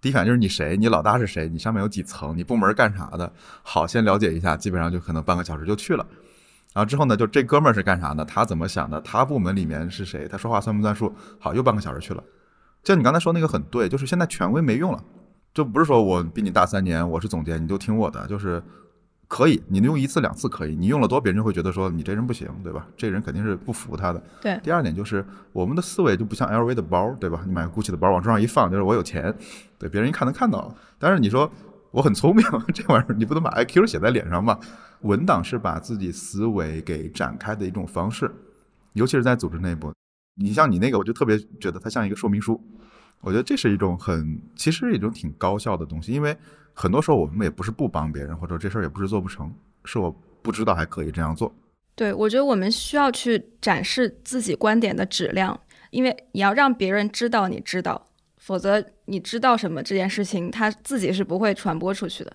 [0.02, 0.76] 第一反应就是你谁？
[0.76, 1.48] 你老大是谁？
[1.48, 2.36] 你上面有几层？
[2.36, 3.32] 你部门干啥的？
[3.62, 6.04] 好，先了解一下，基本上就可能半个小时就去了。
[6.74, 8.24] 然后之后呢，就这哥们儿是干啥的？
[8.24, 9.00] 他怎么想的？
[9.02, 10.28] 他部门里面是谁？
[10.28, 11.14] 他说话算不算数？
[11.38, 12.24] 好，又半个小时去了。
[12.82, 15.04] 就你刚才说那个很对，就是现在权威没用了，
[15.54, 18.64] 就不是说我比你大三年，我是总监，你就听我的，就是
[19.28, 22.88] 可以，你用一次两次可以，你用了多，别人就会觉得说你这人不行，对吧？
[22.96, 24.24] 这人肯定是不服他的。
[24.42, 24.60] 对。
[24.64, 27.42] 第二点就是我们的思维就不像 LV 的包，对吧？
[27.46, 29.34] 你买 GUCCI 的包往桌上一放，就是我有钱，
[29.78, 30.74] 对，别人一看能看到。
[30.98, 31.52] 但是你说
[31.92, 34.60] 我很聪明， 这玩意儿你不能把 IQ 写在脸上吧？
[35.02, 38.32] 文档是把自己思维给展开的一种方式，
[38.94, 39.92] 尤其是在组织内部。
[40.36, 42.60] 你像你那个，我就特别觉得它像一个说明书。
[43.20, 46.36] 我觉得这是一种很，其实一种挺高效的东西，因为
[46.74, 49.54] 很多时候我们也不是不帮别人，或者这事儿也不是做不成，
[49.86, 50.10] 是我
[50.42, 51.54] 不知道还可以这样做。
[51.94, 55.60] 对，我觉得我们需要去展示自己观点的质量，
[55.92, 58.08] 因为你要让别人知道你知道，
[58.42, 62.34] 否则你知道什么这件事情，他自己是不会传播出去的。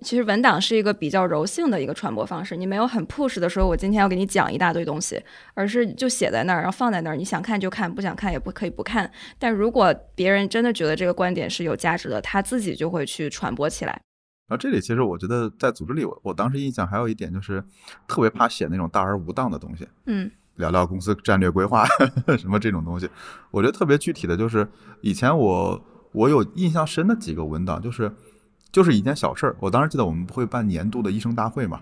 [0.00, 5.20] 其实文档是一个比较柔性的一个传播方式，你没有很 push 的说，我今天要给你讲一大堆东西，
[5.54, 9.10] 而是就写在那儿，然后放在那儿，你想看就看，不想看也不可以不看。
[9.36, 14.00] 但如果别人真的觉得这个观点是有价值的，他自己就会去传播起来。
[14.46, 17.62] 然后这里其实我觉得在组织里，我我当时印象还有一点就是
[18.06, 21.86] 特别怕写那种大而无当的东西，嗯，聊聊公司战略规划
[22.38, 23.08] 什么这种东西。
[23.50, 24.68] 我觉得特别具体的就是
[25.00, 28.14] 以前我我有印象深的几个文档就是。
[28.70, 31.80] 就是一件小事儿，我当时记得我们不会办年度的医生大会嘛，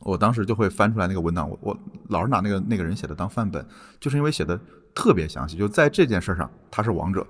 [0.00, 1.78] 我当时就会翻出来那个文档，我我
[2.08, 3.64] 老是拿那个那个人写的当范本，
[4.00, 4.60] 就是因为写的
[4.96, 7.24] 特别详细，就在这件事上他是王者，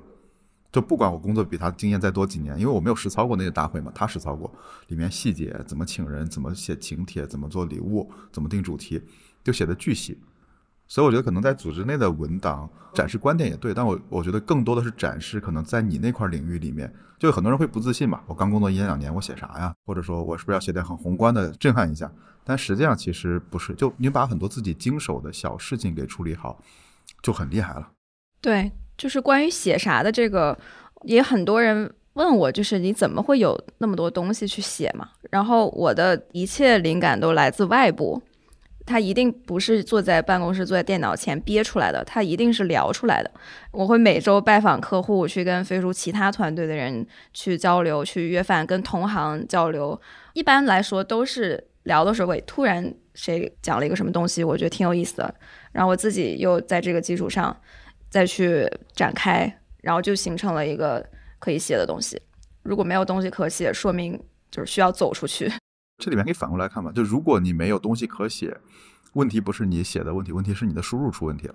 [0.72, 4.50] 就不管我工作比他经验再多几年，因为我没有实操过那个大会嘛，他实操过，
[4.88, 9.02] 里面细节怎么请人，怎么写请帖，怎么做礼物，怎么定主题，
[9.44, 10.18] 就写的巨细。
[10.92, 18.20] 所以我觉得可能在组织内的文档展示观点也对，但我我觉得更多的是展示可能在你那块领域里面，就很多人会不自信嘛。
[18.26, 19.74] 我刚工作一年两年，我写啥呀？
[19.86, 22.12] 或者说我是不是要写点很宏观的震撼一下？
[22.44, 26.58] 但实际上其实不是，就你把很多自己经手的小事情给处理好，
[27.22, 27.88] 就很厉害了。
[28.42, 30.54] 对，就是关于写啥的这个，
[31.04, 35.08] 也很多人问我，就是你怎么会有那么多东西去写嘛？
[35.30, 38.22] 然后我的一切灵感都来自外部。
[38.84, 43.30] 他一定不是坐在办公室、坐在电脑前憋出来的，他一定是聊出来的。
[43.70, 49.98] 我会每周拜访客户，去跟飞书其他团队的人去交流，去约饭，跟同行交流。
[50.34, 55.34] 一般来说都是聊的时候会突然谁讲了一个什么东西，我觉得挺有意思的，
[55.72, 57.56] 然后我自己又在这个基础上
[58.10, 61.04] 再去展开，然后就形成了一个
[61.38, 62.20] 可以写的东西。
[62.62, 65.52] 如果没有东西可写，说明就是需要走出去。
[66.02, 68.56] 这里面可以反过来看吧，就如果你没有东西可写，
[69.12, 71.54] 问题不是你写的问题，问题是你的输入出问题了。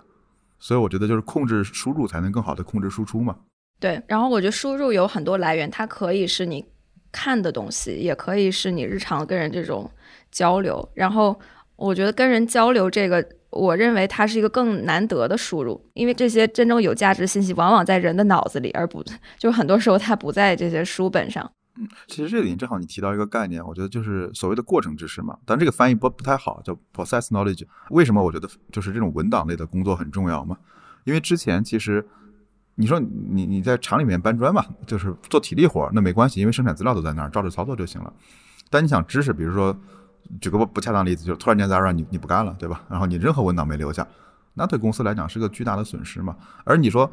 [0.58, 3.36] 所以我觉得就是控制输入才能更好的控制输出嘛。
[3.78, 6.64] 对，然后我觉得输入有很多来源，它可以是你
[7.12, 9.92] 看的东西，也可以是你日常跟人这种
[10.32, 10.90] 交流。
[10.94, 11.38] 然后
[11.76, 19.04] 我觉得跟人交流这个，我认为它是一个更难得的输入，因为这些真正有价值的信息往往在人的脑子里，而不
[19.38, 21.52] 就很多时候它不在这些书本上。
[22.08, 27.64] 其实这里正好你提到一个概念，我觉得就是所谓的过程知识嘛，但这个翻译不不太好，叫 process knowledge。
[27.92, 30.58] 为什么我觉得就是这种文档类的工作很重要嘛？
[31.04, 32.04] 因为之前其实
[32.76, 38.12] 你说你你在厂里面搬砖嘛，就是做体力活，那没关系，因为生产资料都在那儿，照着操作就行了。
[38.70, 39.78] 但你想知识，比如说
[40.42, 42.84] 举个不不恰当例子，就突然间在让你你不干了，对吧？
[42.90, 44.08] 然后你任何文档没留下，
[44.56, 46.36] 那对公司来讲是个巨大的损失嘛。
[46.64, 47.12] 而你说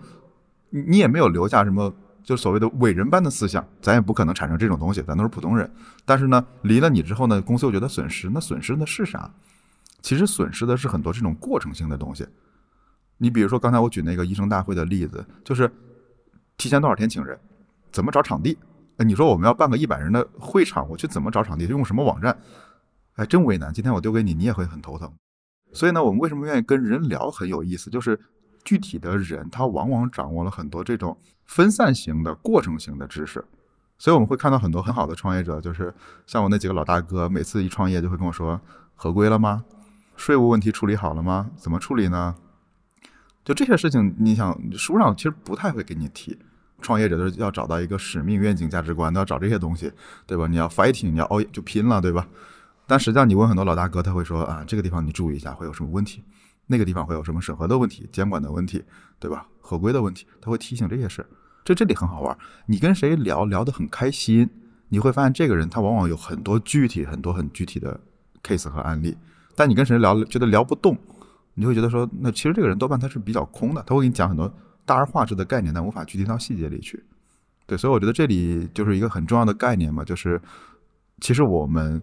[0.70, 1.94] 你也没有留下什么。
[2.24, 5.70] 就所谓的伟人般的思想，咱也不可能产生这种东西，咱都是普通人。
[6.04, 9.30] 但是呢，离了你之后呢，公司又觉得损失，那损失的是啥？
[10.00, 12.26] 其实损失的是很多这种过程性的东西。
[13.18, 15.70] 你比如说刚才我举那个医生大会的例子，就是
[16.56, 17.38] 提前多少天请人，
[17.92, 18.58] 怎么找场地？
[18.96, 21.66] 哎，你说我们要办个一百人的会场，我去怎么找场地？
[21.66, 22.36] 用什么网站？
[23.16, 23.72] 哎，真为难。
[23.72, 25.12] 今天我丢给你，你也会很头疼。
[25.72, 27.90] 所以呢，我们为什么愿意跟人聊很有意思？
[27.90, 28.18] 就是
[28.64, 31.16] 具体的人，他往往掌握了很多这种。
[31.46, 33.44] 分散型的过程型的知识，
[33.98, 35.94] 所以我们会看到很多很好的创业者，就是
[36.26, 38.60] 像我那几个老大哥，每次一创业就会跟我说
[38.94, 39.64] ：“合规了吗？
[40.16, 41.50] 税务问题处理好了吗？
[41.56, 42.34] 怎么处理呢？”
[43.44, 46.38] 就这些事情，你想书上其实不太会给你提。
[46.80, 49.92] 创业者都是要找到一个使命、愿景、价值观，都要找这些东西，
[50.26, 50.46] 对吧？
[50.46, 52.26] 你要 fighting，你要哦就拼了，对吧？
[52.86, 56.22] 但实际上你问很多老大哥，他会说：“啊，这个地方你注意一下，会有什么问题？
[56.66, 58.82] 那个地方会有什么审核的问题、监管的问题，
[59.18, 61.26] 对吧？”合规的问题，他会提醒这些事。
[61.64, 64.48] 这这里很好玩，你跟谁聊聊得很开心，
[64.90, 67.98] 你会发现这个人他往往有很多具体、很多很具体的
[68.42, 69.16] case 和案例。
[69.56, 70.94] 但你跟谁聊觉得聊不动，
[71.54, 74.52] 你就会觉得说，那其实这个人多半他是比较空的，他会给你讲很多
[74.84, 77.02] 大而化之的概念，但无法具体到细节里去。
[77.66, 80.38] 对，所以我觉得这里就是一个很重要的概念嘛，就是
[81.22, 82.02] 其实我们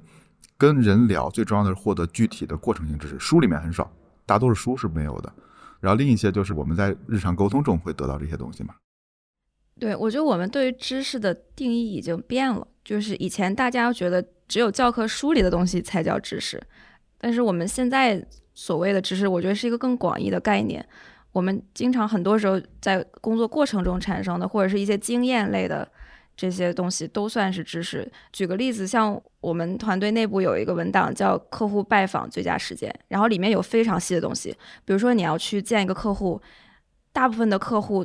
[0.58, 3.92] 跟人聊最重要的是获得具体的过程性知识，书里面很少，
[4.26, 5.32] 大多数书是没有的。
[5.80, 8.76] 然后另一些就是我们在日常沟通中会得到这些东西嘛。
[9.80, 16.62] 对，我觉得我们对于知识的定义已经变了，就是以前大家觉得只有教科书里的东西才叫知识，
[17.18, 20.88] 但是我们现在所谓的知识，我觉得是一个更广义的概念。
[21.32, 25.88] 我们经常很多时候在工作过程中产生的，或者是一些经验类的。
[26.42, 28.12] 这些东西都算是知识。
[28.34, 34.50] 举个例子，像我们团队内部有一个文档叫“客户拜访最佳时间”，然后里面有非常细的东西，
[34.84, 36.42] 比如说你要去见一个客户，
[37.14, 38.04] 大部分的客户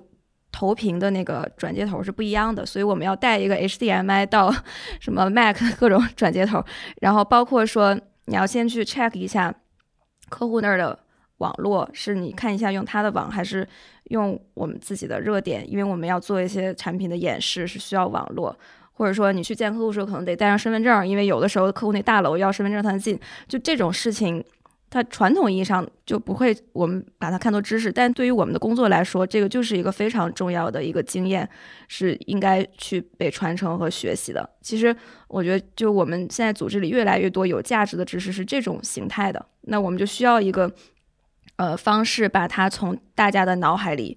[0.53, 4.55] 投屏的那个转接头是不一样的，所以我们要带一个 HDMI 到
[5.01, 6.63] 什么 Mac 各种转接头，
[7.01, 9.55] 然后包括说你要先去 check 一下
[10.29, 10.99] 客户那儿的
[11.39, 13.67] 网络，是你看一下用他的网还是。
[14.11, 18.57] 用我们自己的热点，因为我们要做一些产品的演示，是需要网络，
[18.93, 23.19] 或者说你去见客户的时候，可能得带上身份证，因为有的时候客户那大楼要身份证才能进。
[23.49, 24.45] 就这种事情，
[24.89, 31.49] 它传统意义上就不会我们把它看作知识，但对于我们的工作来说，这个就是一个非常重要的一个经验，
[31.89, 34.49] 是应该去被传承和学习的。
[34.61, 34.95] 其实
[35.27, 40.73] 我觉得，就我们现在组织里越来越多有价值的知识是这种形态的，那我们就需要一个。
[41.57, 44.17] 呃，方式把它从大家的脑海里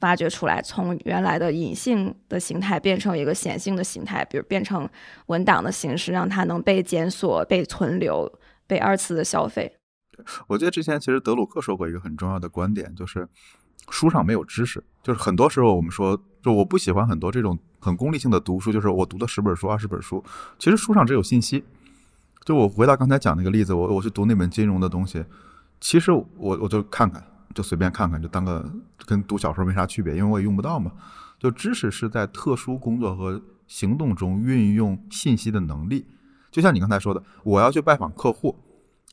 [0.00, 4.88] 挖掘出来，从原来的隐性的形态变成一个显性的形态，比如变成
[5.26, 8.30] 文档的形式，让它能被检索、被存留、
[8.66, 9.72] 被二次的消费。
[10.48, 13.28] 我记得之前其实德鲁克说过一个很重要的观点，就是
[13.90, 14.82] 书上没有知识。
[15.02, 20.22] 就是很多时候我们说，就我不喜欢很多这种很功利性的读书，就是我读了十本书、二十本书，
[20.58, 21.64] 其实书上只有信息。
[22.44, 25.24] 就我回到刚才讲那个例子，我我去读那本金融的东西。
[25.80, 28.70] 其实我我就看看，就随便看看，就当个
[29.06, 30.92] 跟读小说没啥区别，因为我也用不到嘛。
[31.38, 36.06] 就知识是在特殊工作和行动中运用信息的能力。
[36.50, 38.54] 就像你刚才说的，我要去拜访客户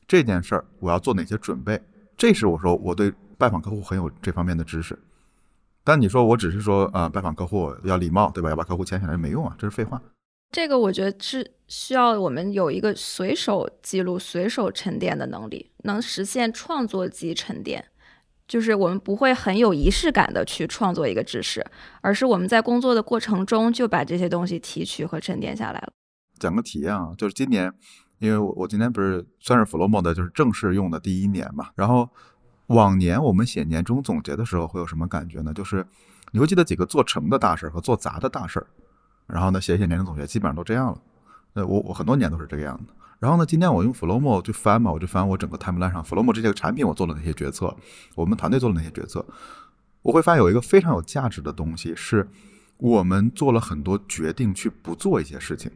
[0.06, 1.82] 这件事儿，我要做哪些准备？
[2.16, 4.98] 这是我说我对拜访客户很有这方面的知识。
[5.82, 8.50] 但你说我只是说啊，拜访客户要礼貌，对吧？
[8.50, 9.98] 要把客户签下来没用啊，这是废话。
[10.50, 17.84] 这个我觉得是需要我们有一个随手记录、随手沉淀的能力，能实现创作级沉淀。
[18.46, 21.62] 就是我们不会很有仪式感的去创作一个知识，
[22.00, 25.92] 而是我们在工作的过程中就把这些东西提取和沉淀下来了。
[26.38, 27.70] 讲个体验啊，就是今年，
[28.20, 31.68] 因为我我今天不是算是 Flomo 的，就是正式用的第一年嘛。
[31.74, 32.08] 然后
[32.68, 35.52] 往年我们写年终总结的时候会有什么感觉呢？
[35.52, 35.86] 就是
[36.32, 38.66] 你会记得几个做成的大事儿和做砸的大事儿。
[39.28, 40.98] 然后呢，写一写年终总结，基本上都这样了。
[41.52, 42.92] 呃，我我很多年都是这个样子。
[43.20, 47.76] 然后呢，今天我用 Flomo 就翻嘛，我就翻我整个 timeline 上 Flomo 这些个产品我做了哪些决策，
[48.14, 49.24] 我们团队做了哪些决策。
[50.02, 52.28] 我会发现有一个非常有价值的东西，是
[52.78, 55.70] 我们做了很多决定去不做一些事情。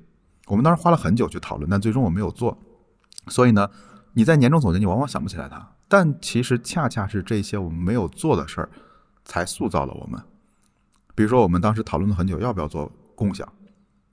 [0.47, 2.57] 我们当时花了很久去讨论，但最终我没有做。
[3.27, 3.69] 所以呢，
[4.13, 5.69] 你在年终总结，你往往想不起来它。
[5.89, 8.71] 但其实恰恰是这些我们没有做的事儿，
[9.25, 10.21] 才塑造了我们。
[11.15, 12.91] 比如说，我们当时讨论了很久，要不要做。
[13.15, 13.51] 共享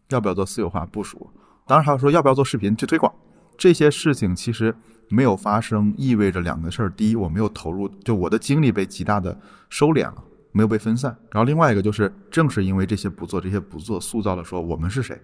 [0.09, 1.29] 要不要做私有化部署？
[1.67, 3.13] 当然还有说要不要做视频去推广？
[3.57, 4.75] 这些事情其实
[5.09, 9.37] 没有发生，意味着两个事儿：第一，我没有投入，就我的精力被极大的
[9.69, 15.19] 收敛了，没有被分散；然后另外一个就是，正是因为这些不做，这些不做，塑造了说我们是谁。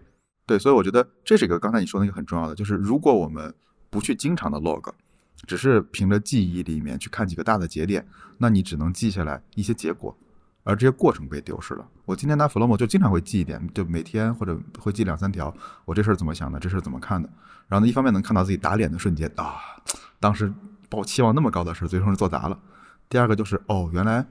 [0.46, 3.54] 对，所以我觉得这是一个刚才你说那个很重要的，就是如果我们
[3.90, 4.92] 不去经常的 log，
[5.48, 8.06] 只是凭着记忆里面去看几个大的节点，
[8.38, 10.16] 那你只能记下来一些结果。
[10.65, 11.88] 而这些过程被丢失了。
[12.06, 17.30] 我今天拿 Flomo 就经常会记一点，就每天或者会记两三条，我这事儿怎么想的，这事儿怎么看的。
[17.67, 19.56] 然后呢，一方面能看到自己打脸的瞬间啊，
[20.19, 20.51] 当时
[20.89, 22.60] 抱期望那么高的事儿，最终是做砸了。
[23.08, 24.25] 第二个就是哦，原来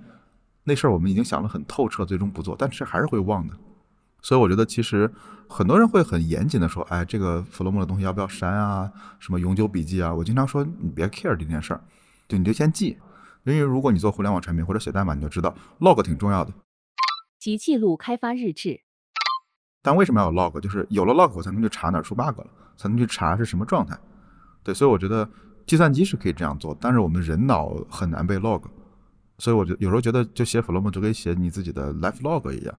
[0.65, 3.55] 那事儿我们已经想了很透彻，最终不做，但是还是会忘的。
[4.21, 5.09] 所以我觉得其实
[5.49, 8.91] 很多人会很严谨的说，哎，这个 Flomo 的东西要不要删啊？
[9.21, 10.13] 什么永久笔记啊？
[10.13, 11.81] 我经常说你别 care 这件事儿，
[12.27, 12.99] 就你就先记。
[13.45, 16.53] 因为如果你做互联网产品或者写代码，你就知道 log 挺重要的，
[17.39, 18.81] 即记录开发日志。
[19.83, 20.59] 但为什么要有 log？
[20.61, 23.95] 就是有了 log，我才能去查哪出 bug 了，才能去查是什么状态。
[24.63, 25.29] 对，所以我觉得
[25.67, 28.63] 计算机是可以这样做，但是我们人脑很难被 log。
[29.37, 32.75] 所以我就有时候觉得，就写 Flomo 就跟写你自己的 life log 一样。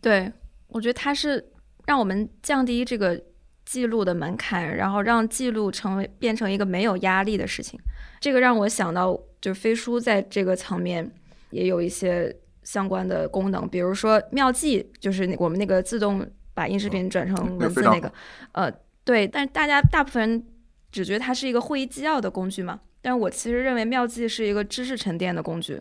[0.00, 0.32] 对，
[0.66, 1.52] 我觉得它是
[1.86, 3.22] 让我们降低这个
[3.64, 7.78] 记录的门槛，然后让记录成为变成一个没有压力的事情。
[8.20, 9.16] 这个让我想到。
[9.40, 11.10] 就是飞书在这个层面
[11.50, 18.12] 也有一些相关的功能，比如说妙记，就是我们那个自动把音视频转成文字那个，
[18.52, 18.70] 呃，
[19.04, 19.26] 对。
[19.26, 20.46] 但是大家大部分人
[20.90, 25.80] 只觉得它是一个会议纪要的工具嘛，但是我其实认为妙记是一个知识沉淀的工具，因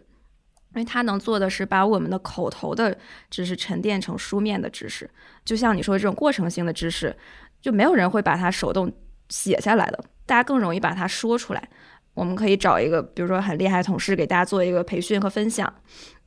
[0.75, 2.95] 为它能做的是把我们的口头的
[3.29, 5.09] 知识沉淀成书面的知识，
[5.43, 7.15] 就像你说这种过程性的知识，
[7.59, 8.91] 就没有人会把它手动
[9.29, 11.69] 写下来的，大家更容易把它说出来。
[12.17, 15.71] 我们可以找一个，比如说很厉害的同事给大家做一个培训和分享，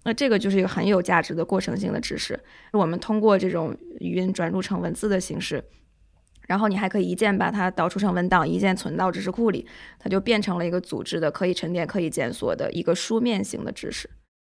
[0.05, 2.39] 那这个就是一个很有价值的过程性的知识。
[2.73, 5.65] 我们通过这种语音转录成文字的形式，
[6.47, 9.67] 然后你还可以一键把它导出成文档，一键存到知识库里，
[9.99, 14.09] 它就变成了一个组织的、可以沉淀、可以检索的一个书面型的知识。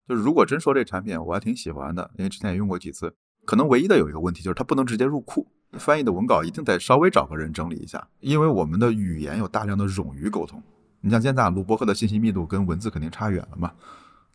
[0.08, 3.12] 就是如果真说这产品，我还挺喜欢的，因为之前也用过几次。
[3.44, 10.62] 可能唯一的有一个问题就是它不能直接入库，翻译的文稿一定得稍微找个人整理一下，因为我们的语言有大量的冗余沟通。
[11.06, 13.70] 你像现在录播客的信息密度跟文字肯定差远了嘛，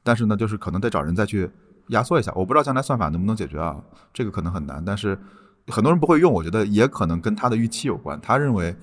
[0.04, 1.52] 但是呢，就是可能得找人再去
[1.88, 2.32] 压缩一下。
[2.34, 3.76] 我不知道将来算法能不能解决啊，
[4.14, 4.82] 这个可能很难。
[4.86, 5.20] 但是
[5.68, 8.18] 很多人不会用，我觉得也可能跟他的预期有关。
[8.22, 8.74] 他认为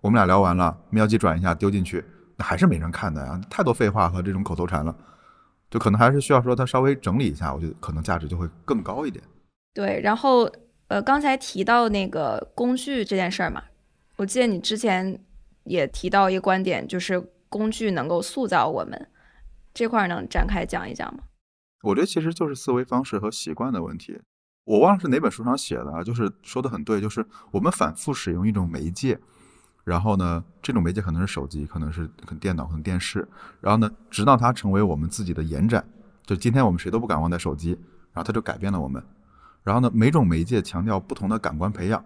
[0.00, 2.04] 我们俩聊完了，瞄记转一下丢进去，
[2.36, 4.94] 那还是没人看的呀，太多废话和这种口头禅了，
[5.68, 9.24] 就可能还是需要说他稍微整理一下，我觉得可能价值就会更高一点。
[9.74, 10.48] 对，然后
[10.86, 13.60] 呃，刚才提到那个工具这件事儿嘛，
[14.14, 15.18] 我记得你之前。
[15.68, 19.08] 也提到一个观点，就是工具能够塑造我们，
[19.72, 21.24] 这块儿能展开讲一讲吗？
[21.82, 24.20] 我觉得其实就是思维方式和习惯的问题。
[24.64, 29.18] 我忘了是哪本书上写的啊，就是说的很对，就是我们反复使用一种媒介，
[29.84, 33.26] 然后呢，这种媒介可能是手机，可能是可能电脑，可能电视，
[33.60, 35.82] 然后呢，直到它成为我们自己的延展。
[36.26, 37.70] 就今天我们谁都不敢忘带手机，
[38.12, 39.02] 然后它就改变了我们。
[39.62, 42.04] 然后呢，每种媒介强调不同的感官培养。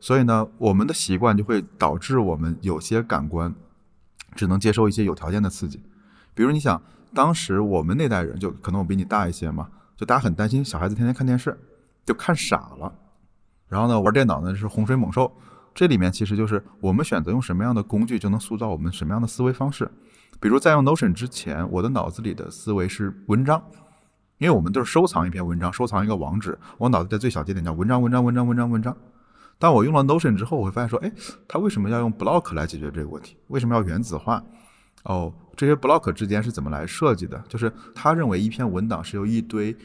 [0.00, 3.54] 所以呢，我们的习惯就会导致我们有些感官
[4.34, 5.82] 只能接受一些有条件的刺激。
[6.34, 6.82] 比如你想，
[7.14, 11.56] 当时我们那代人，就可能我比你大一些嘛，就大家很担心小孩子天天看电视，
[12.06, 12.92] 就看傻了。
[13.68, 15.30] 然后呢，玩电脑呢是洪水猛兽。
[15.74, 19.88] 这里面其实就是我们选择用什么样的工具，就能塑造我们什么样的思维方式。
[20.40, 23.62] 比如在用 Notion 之前，我的脑子里的思维是文章，
[24.38, 28.96] 因为我们都是收藏一篇文章，收藏一个网址，我脑子在最小节点叫文章，文章，文章，文章，文章。
[29.60, 31.12] 当我用了 Notion 之后，我会发现说，哎，
[31.46, 33.36] 它为什么要用 block 来解决这个问题？
[33.48, 34.42] 为什么要原子化？
[35.04, 37.38] 哦，这些 block 之间是怎么来设计的？
[37.46, 39.76] 就是他认为一篇文档是由一堆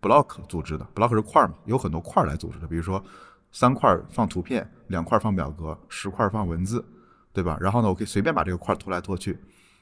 [0.00, 2.66] block 组织的，block 是块儿嘛，有很多块儿来组织的。
[2.68, 3.02] 比如说
[3.50, 6.84] 三块放图片，两块放表格，十块放文字，
[7.32, 7.58] 对吧？
[7.60, 9.32] 然后呢，我可以随便把这个块拖来拖去，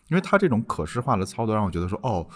[0.09, 2.27] 因为它这种可视化的操作让我觉得说，哦，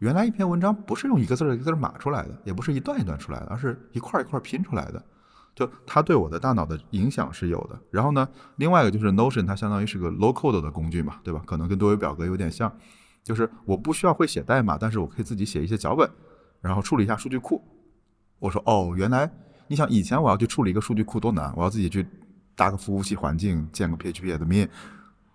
[0.00, 5.02] 原来一篇文章不是用一个字一个字码出来的，也不是一段一段出来的，而是一块一块拼出来的。
[5.56, 11.42] 就它对我的大脑的影响是有的，然后呢，另外一个就是 Notion，它相当于是个 low code 的工具嘛，对吧？
[11.46, 12.70] 可能跟多维表格有点像，
[13.24, 16.08] 就是我不需要会写代码，但是我可以自己写一些脚本，
[16.60, 17.64] 然后处理一下数据库。
[18.38, 19.32] 我说哦，原来
[19.68, 22.06] 你想以前我要去处理一个数据库多难，我要自己去
[22.54, 24.68] 搭个服务器环境，建个 PHP admin，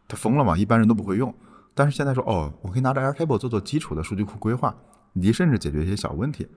[0.07, 1.33] 它疯了嘛，一般人都不会用。
[1.73, 4.75] 但是现在说哦，我可以拿着 Airtable 做做基础的数据库规划，
[5.13, 6.47] 以及甚至解决一些小问题。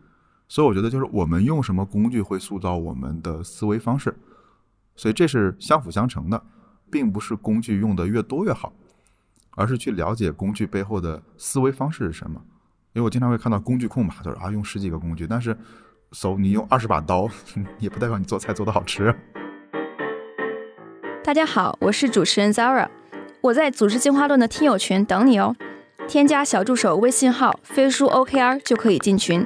[0.55, 4.17] 所以我觉得就是我们用什么工具会塑造我们的思维方式，
[4.95, 6.41] 所以这是相辅相成的，
[6.93, 8.73] 并不是工具用的越多越好，
[9.57, 12.41] 而是去了解工具背后的思维方式是什么。
[12.93, 15.59] 因为我经常会看到工具控嘛，就是啊用十几个工具，但是
[16.13, 17.29] 搜你用二十把刀，
[17.81, 19.13] 也不代表你做菜做的好吃。
[21.25, 22.89] 大家好，我是主持人 Zara，
[23.41, 25.57] 我在组织进化论的听友群等你哦，
[26.07, 29.45] 添加小助手微信号飞书 OKR 就可以进群。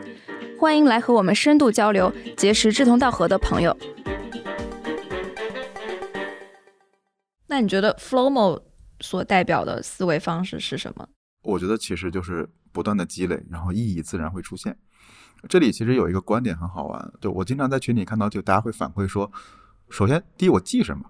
[0.58, 3.76] 欢迎来和我们深度交流，结识志同道合的朋友。
[7.46, 8.60] 那你觉得 Flowmo
[9.00, 11.08] 所代表的思维方式是什么？
[11.44, 14.76] 我觉得其实就是不断的积累，然后意义自然会出现。
[15.48, 19.30] 这里其实有一个观点很好玩，就我经常在群里看到，就大家会反馈说，
[19.88, 21.04] 首先第一我记什么，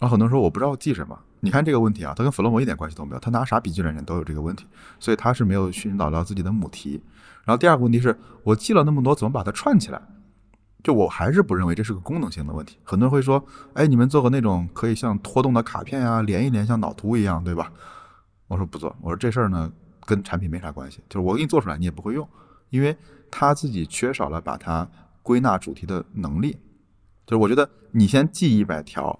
[0.00, 1.18] 然后很多人说我不知道记什么。
[1.40, 4.66] 你看这个问题啊，它跟弗洛姆一点关系都没有，他拿啥笔记软件都有这个问题，
[4.98, 7.02] 所以他是没有寻找到自己的母题。
[7.44, 10.00] 然后第二个问题是我记了那么多，怎么把它串起来？
[10.82, 12.78] 就我还是不认为这是个功能性的问题。
[12.82, 17.70] 很多人会说，哎，你们做个那种可以像拖动的卡片呀，连一连像脑图一样，对吧？
[18.48, 19.70] 我说不做，我说这事儿呢
[20.06, 22.26] 跟产品没啥关系，就是我给你做出来你也不会用，
[22.70, 22.96] 因为
[23.30, 24.88] 他自己缺少了把它
[25.22, 26.52] 归纳主题的能力。
[27.26, 29.18] 就是我觉得你先记一百条，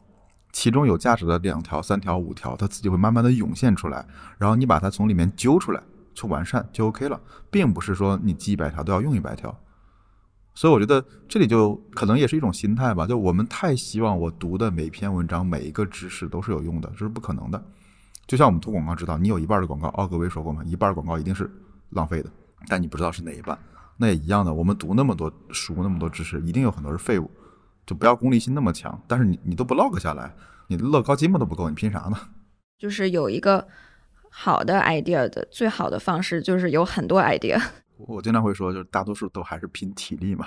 [0.53, 4.07] 其中有价值的两条、三条、五条，它自己会慢慢的涌现出来，
[4.39, 5.83] 然后你把它从里面揪出来。
[6.13, 7.19] 去完善就 OK 了，
[7.53, 9.57] 并不是说你记一百条都要用一百条，
[10.55, 13.07] 所以我觉得这里就可能也是一种心态吧。
[13.07, 17.65] 就我们太希望我读的每篇文章每一个知识都是有用的，这是不可能的。
[18.27, 21.49] 就像我们投广告，知道你有一半的广告，奥格威说过嘛，一半广告一定是
[21.91, 22.31] 浪费的，
[22.67, 23.57] 但你不知道是哪一半。
[23.97, 27.31] 那也一样的，我们读那么多书，那么多知识，一定有很多是废物，
[27.87, 29.01] 就不要功利心那么强。
[29.07, 30.35] 但是你你都不 log 下来，
[30.69, 32.17] 你乐高积木都不够，你拼啥呢？
[32.79, 33.67] 就是有一个。
[34.33, 37.61] 好的 idea 的最好的方式就是有很多 idea。
[37.97, 40.47] 我经常会说，就是大多数都还是拼体力嘛。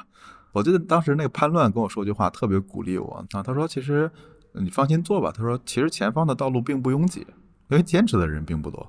[0.54, 3.44] 我记得当时那个潘乱跟我说句话，特别鼓励我啊。
[3.44, 4.10] 他说：“其实
[4.54, 7.28] 你放心做吧。”他说：“其实前方的道路并不拥挤，
[7.68, 8.80] 因为坚持的人并不多。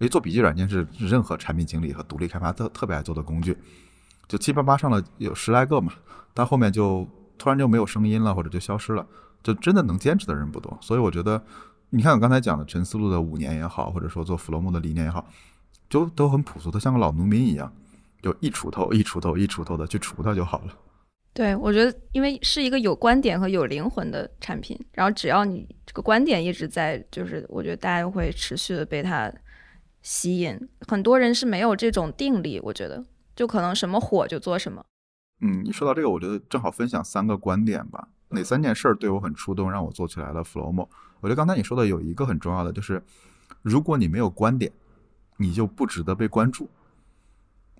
[0.00, 3.56] 因为做笔记软件是任何产品经理和独立开发特特别爱做的工具。
[4.26, 5.92] 就七八八上了有十来个嘛，
[6.34, 7.06] 但后面就
[7.42, 9.04] 突然就没有声音了，或者就消失了。
[9.42, 10.78] 就真的能坚持的人不多。
[10.80, 11.42] 所以我觉得。”
[11.94, 15.28] 你看我刚才讲的陈思路的五年也好，或者说做弗洛姆的理念也好，
[15.90, 17.70] 就都很朴素，他像个老农民一样，
[18.22, 20.72] 就一锄头一锄头一锄头的去锄它就好了。
[21.34, 29.30] 对，我觉得因为是一个有观点和有灵魂的产品，然后只要你这个观点一直在，就是我觉得大家会持续的被它
[30.00, 30.58] 吸引。
[30.88, 33.04] 很多人是没有这种定力，我觉得
[33.36, 34.82] 就可能什么火就做什么。
[35.44, 38.08] 嗯，你说到这个，我觉得正好分享三个观点吧。
[38.28, 40.88] 哪三件事儿对我很触动，让我做起来了 Flomo？
[41.20, 43.02] 我觉得刚才你说的有一个很重要的，就是
[43.60, 44.72] 如果你没有观点，
[45.36, 46.70] 你就不值得被关注。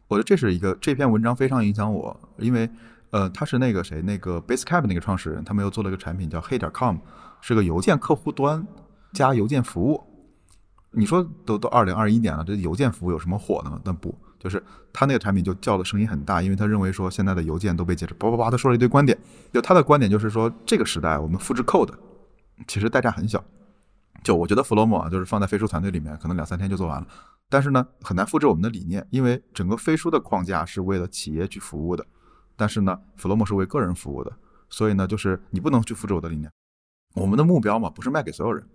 [0.09, 2.69] 我觉得这是一个这篇文章非常影响我，因为
[3.11, 6.99] 呃，他是那个谁，那个 Basecamp 那个创始人，他们又做了一个产品叫 Hey.com，
[7.41, 8.67] 是个邮件客户端
[9.13, 10.03] 加邮件服务。
[10.91, 13.81] 你说都都二零二一年了，这邮件服务有什么火的吗？
[13.83, 14.61] 但不，就是
[14.93, 19.17] 他那个产品就叫的声音很大，因为他认为说现在的邮件都被截止，叭叭叭，他说了一堆观点。
[19.53, 21.93] 就他的观点就是说，这个时代我们复制 code
[22.67, 23.43] 其实代价很小。
[24.25, 27.07] 就我觉得 Flomo 啊，就是放在飞书团队里面，可能两三天就做完了。
[27.49, 32.05] 但是呢，很难复制我们的理念，因为整个飞书的框架是为了企业去服务的，
[32.57, 34.33] 但是呢，Flomo 是为个人服务的，
[34.69, 36.51] 所以呢，就是你不能去复制我的理念。
[37.15, 38.67] 我们的目标嘛，不是卖给所有人，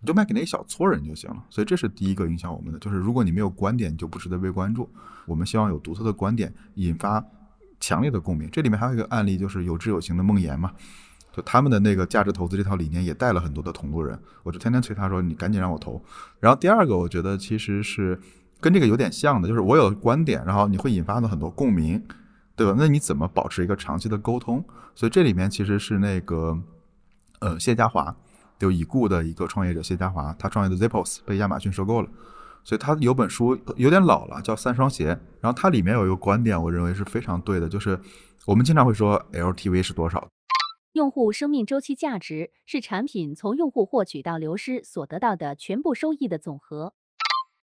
[0.00, 1.44] 你就卖给那一小撮人就行了。
[1.50, 4.88] 所以这是第一个影响我们的，就是如果你没有观点，你就不值得被关注。
[5.26, 7.24] 我们希望有独特的观点，引发
[7.78, 8.48] 强烈的共鸣。
[8.50, 10.72] 这里面还有一个案例，就是有志有行的梦岩嘛。
[11.32, 16.02] 就他们的那个价值投资这套理念也带了很多的同路人，我就天天催他说：“你赶紧让我投。”
[16.40, 18.20] 然后第二个，我觉得其实是
[18.58, 22.02] 跟这个有点像的，就是我有观点，然后你会引发的很多共鸣，
[22.56, 22.74] 对吧？
[22.76, 24.64] 那你怎么保持一个长期的沟通？
[24.96, 26.58] 所以这里面其实是那个
[27.38, 28.16] 呃谢家华，
[28.60, 32.08] 就已故的一个创业者谢家华，他创业的 Zippos 被亚马逊收购了，
[32.62, 37.98] 所以他有本书有点老了，叫《三双鞋》，然后它里面有一个观点，我认为是非常对的，就是
[38.46, 40.28] 我们经常会说 LTV 是多少？
[40.92, 46.92] 用户生命周期价值是产品从用户获取到流失所得到的全部收益的总和。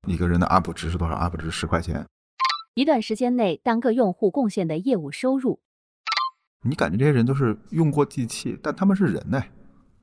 [0.09, 2.07] 一个人的 UP 值是多少？UP 值十块钱。
[2.75, 5.61] 一段时间内单个用户贡献的业务收入。
[6.63, 9.43] 你感觉这些人都是用过机器，但他们是人呢，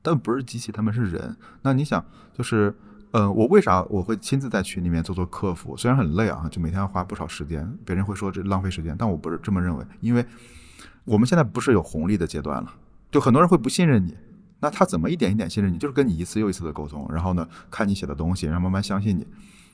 [0.07, 1.35] 但不是机器，他们是人。
[1.61, 2.01] 那你想，
[2.33, 2.73] 就是，
[3.11, 5.75] 呃，我为啥我会亲自在群里面做做客服？
[5.75, 10.25] 虽然很累啊，就每天要花不少时间，别人会说这浪费时间，但我不是这么认为，因为
[11.03, 12.73] 我们现在不是有红利的阶段了。
[13.11, 14.15] 就很多人会不信任你，
[14.61, 15.77] 那他怎么一点一点信任你？
[15.77, 19.27] 就是跟你一次又一次的沟通，然后呢，看你写的东西，然后慢慢相信你。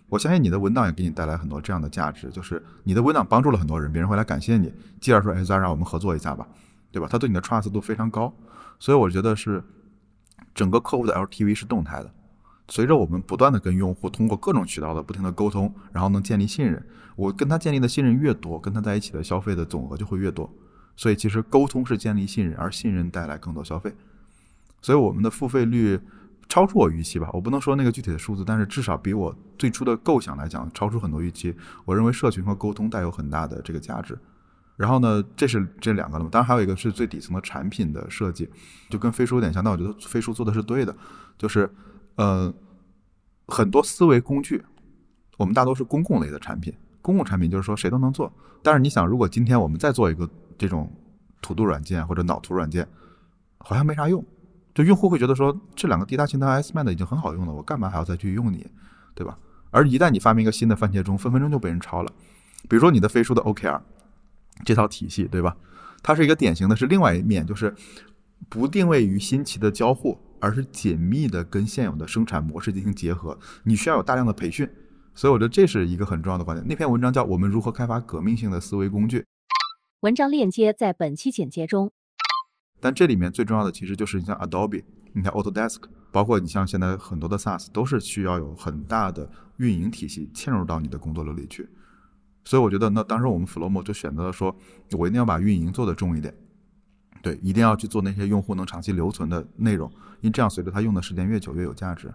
[0.10, 6.48] 我相信你的文档也给你带来很多这样的价值，就是你的文档帮助了很多人，别人会来感谢你，继而说：“哎，Zara，我们合作一下吧，
[6.92, 8.34] 对吧？”他对你的 trust 度非常高，
[8.80, 9.64] 所以我觉得是
[10.54, 12.12] 整个客户的 LTV 是动态的。
[12.70, 16.82] 随着我们不断的跟用户通过各种渠道的不停的沟通，然后能建立信任，
[17.16, 20.50] 我跟他建立的信任越多，跟他在一起的消费的总额就会越多。
[20.96, 23.94] 所以其实沟通是建立信任，而信任带来更多消费。
[24.82, 26.00] 所以我们的付费率
[26.48, 31.56] 超出我预期吧，我不能说那个具体的数字，但是至少比我最初的构想来讲超出很多预期。
[31.84, 34.18] 我认为社群和沟通带有很大的这个价值。
[34.76, 36.30] 然后呢，这是这两个了嘛？
[36.32, 38.50] 当然还有一个是最底层的产品的设计，
[38.90, 40.96] 就跟飞书有点像，但我觉得飞书做的是对的，
[41.38, 41.70] 就是
[42.16, 42.54] 呃
[43.48, 44.64] 很多思维工具，
[45.38, 48.32] 我们大多是公共类的产品，公共产品就是说谁都能做。
[48.62, 50.30] 但是你想，如果今天我们再做一个。
[50.56, 50.90] 这种
[51.42, 52.88] 土度软件或者脑图软件
[53.58, 54.24] 好像没啥用，
[54.74, 58.66] 就用户会觉得说这两个滴答清单 S Man 的已经很好用了，我干嘛还要再去用你，
[59.16, 59.38] 对吧？
[59.72, 62.14] 而一旦你发明一个新的番茄钟，分分钟就被人抄了。
[62.70, 63.82] 比如说你的飞书的 OKR
[64.66, 65.56] 这套体系，对吧？
[66.02, 67.74] 它是一个典型的，是另外一面，就是
[68.50, 73.40] 不定位于新奇的交互，而是紧密的跟现有的生产模式进行结合。
[73.64, 74.70] 你需要有大量的培训，
[75.16, 76.68] 所以我觉得这是一个很重要的观点。
[76.68, 79.20] 那篇文章叫《我们如何开发革命性的思维工具》。
[80.02, 81.92] 文章链接在本期简介中。
[82.82, 84.84] 但这里面最重要的其实就是你像 Adobe，
[85.14, 91.70] 你像 Autodesk，包括你像现在很多的 SaaS，都是需要有很大的运营体系嵌入到你的工作流里去。
[92.46, 94.56] 所以我觉得，那当时我们 Flomo 就选择了说，
[94.92, 96.34] 我一定要把运营做得重一点，
[97.22, 99.90] 对，一定要去做那些用户能长期留存的内容，
[100.22, 102.14] 因为这样随着他用的时间越久越有价值。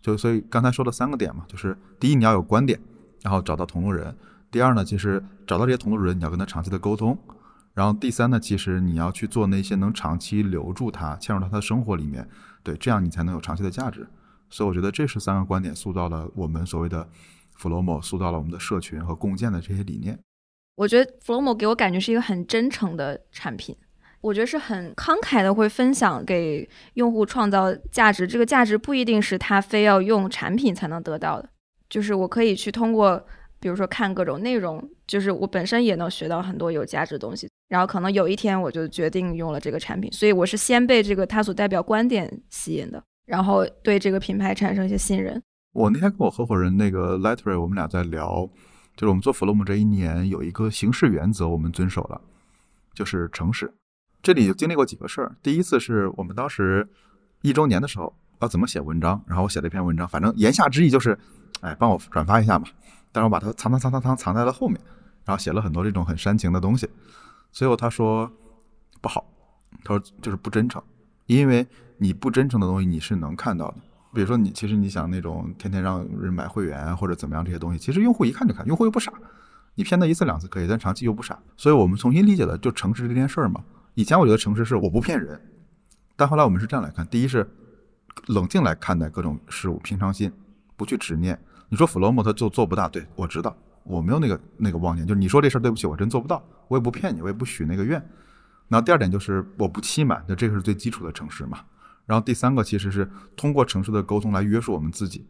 [0.00, 2.80] 就所以刚才说的三个点嘛，就是第一你要有观点，
[3.22, 4.16] 然后找到同路人。
[4.50, 7.16] 第二呢，其实找到这些同路人，你要跟他长期的沟通。
[7.72, 12.28] 然后第三呢，其实你要去做那些能长期留住他、嵌入到他的生活里面，
[12.62, 14.06] 对，这样你才能有长期的价值。
[14.50, 17.08] 所以我觉得这是三个观点塑造了我们所谓的
[17.62, 20.18] Flomo，塑造了我们的社群和共建的这些理念。
[20.74, 23.76] 我觉得 Flomo 给我感觉是一个很真诚的产品，
[24.20, 28.26] 我觉得是很慷慨的，会分享给用户创造价值。
[28.26, 31.48] 这个价值不一定是他非要用产品才能得到的，
[31.88, 33.24] 就是我可以去通过。
[33.60, 37.48] 比如说看各种内容，就是我本身也能学到很多有价值的东西。
[37.68, 45.40] 然后可能有一天我就决定用了这个产品，所以我是先被这个它所代表观点吸引的，然后对这个品牌产生一些信任。
[45.72, 48.48] 我那天跟我合伙人那个 Lettery，我们俩在聊，
[48.94, 52.20] 就是我们做 Flom 这一年有一个行事原则我们遵守了，
[52.92, 53.72] 就是诚实。
[54.22, 56.86] 这里经历过几个事儿，第一次是我们当时
[57.40, 61.18] 一周年的时候要怎么写文章，然后我写了一篇文章，反正言下之意就是，
[61.62, 62.66] 哎，帮我转发一下嘛。
[63.10, 64.78] 但是我把它藏藏藏藏藏藏在了后面，
[65.24, 66.86] 然后写了很多这种很煽情的东西。
[67.50, 68.30] 最后他说
[69.00, 69.26] 不好，
[69.82, 70.82] 他说就是不真诚，
[71.26, 71.66] 因为
[71.96, 73.76] 你不真诚的东西你是能看到的。
[74.12, 79.12] 比如说你其实你想那种天天让人买会员或者怎么样这些东西，其实用户一看就看，用户又不傻，
[79.74, 81.38] 你骗他一次两次可以，但长期又不傻。
[81.56, 83.62] 所以我们重新理解了就诚实这件事儿嘛。
[83.94, 85.40] 以前我觉得诚实是我不骗人，
[86.16, 87.48] 但后来我们是这样来看：第一是
[88.26, 90.30] 冷静来看待各种事物，平常心，
[90.76, 91.38] 不去执念。
[91.68, 98.02] 你说 Flomo 他就做不大，对我知道，我没有那个那个妄念，就是你说这事儿对不起，我真做不到，我也不骗你，我也不许那个愿。
[98.68, 101.58] 那第二点就是我不欺瞒，那这个是最基础的诚实嘛。
[102.06, 105.26] 然后第三个其实是通过诚实的沟通来约束我们自己，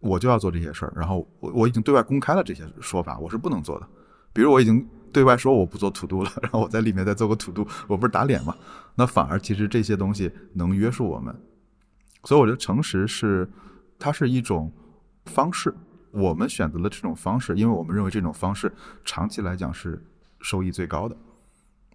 [0.00, 3.88] 我就要做这些事儿，然后我我已经对外公开了这些说法，我是不能做的。
[4.32, 8.54] 比如我已经对外说我不做土 度了，然后我在里面再做个土 度，我不是打脸吗？
[8.96, 11.34] 那反而其实这些东西能约束我们，
[12.24, 13.48] 所以我觉得诚实是
[13.98, 14.72] 它是一种
[15.26, 15.72] 方式，
[16.10, 18.72] 我们选择了这种方式，因为我们认为这种方式
[19.04, 20.04] 长期来讲是
[20.40, 21.16] 收益最高的，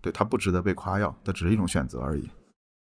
[0.01, 2.29] 对它不值得被夸耀，它只是一种选择而已。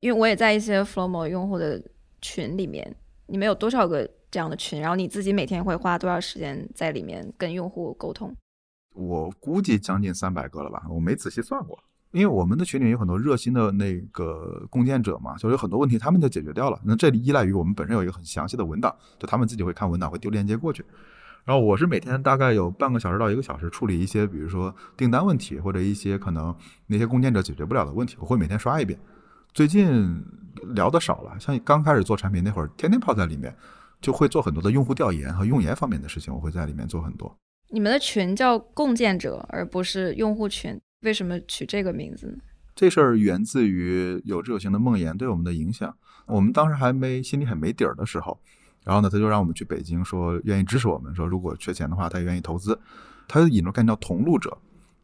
[0.04, 1.82] 因为我也在一些 Flomo 用户的
[2.20, 2.94] 群里面，
[3.24, 4.78] 你们有多少个这样的群？
[4.78, 8.30] 然后你自己每天会花多少时间在里面跟用户沟通？
[8.92, 11.82] 我估计将近三百个了吧，我没仔细算过。
[12.10, 16.78] 因为我们的群里有很多热心的那个共建者嘛，就有很多问题他们就解决掉了。
[16.84, 20.84] 那这里依赖于我们本身有一个很详细的文档，就他们自己会看文档，会丢链接过去。
[21.46, 26.54] 然后我是每天大概有半个小时到一个小时处理一些，比如说订单问题或者一些可能
[26.88, 29.00] 那些共建者解决不了的问题，我会每天刷一遍。
[29.54, 30.20] 最近
[30.74, 33.54] 聊的少了，像刚开始做产品那会儿，天天泡在里面，
[34.00, 37.32] 就会做很多的用户调研和用研方面的事情，我会在里面做很多。
[37.68, 42.38] 你们的群叫共建者，而不是用户群，为什么取这个名字呢？
[42.74, 45.96] 这事儿源自于有志有行的梦妍对我们的影响。
[46.26, 48.36] 我们当时还没心里很没底儿的时候，
[48.82, 52.76] 然后呢，他就让我们去北京，说愿意支持我们，说如果缺钱的话，他也愿意投资。
[53.28, 54.58] 他就引入概念叫同路者。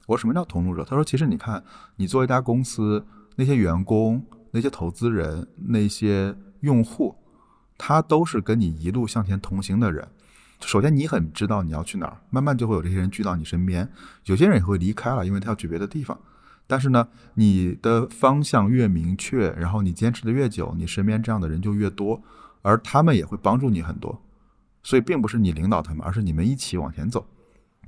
[0.09, 0.83] 我说什么叫同路者？
[0.83, 1.63] 他说其实你看，
[1.95, 4.21] 你做一家公司，那些员工。
[4.51, 7.15] 那些投资人、那些用户，
[7.79, 10.07] 他都是跟你一路向前同行的人。
[10.61, 13.89] 首先，你很知道你要去哪儿，慢慢就会有这些人聚到你身边。
[14.25, 16.19] 有些人也会离开了，因为他要去别的地方。
[16.67, 22.21] 但是呢，你的方向越明确，然后你坚持的越久，你身边这样的人就越多，
[22.63, 24.21] 而他们也会帮助你很多。
[24.83, 27.27] 所以，并不是你领导他们，而是你们一起往前走。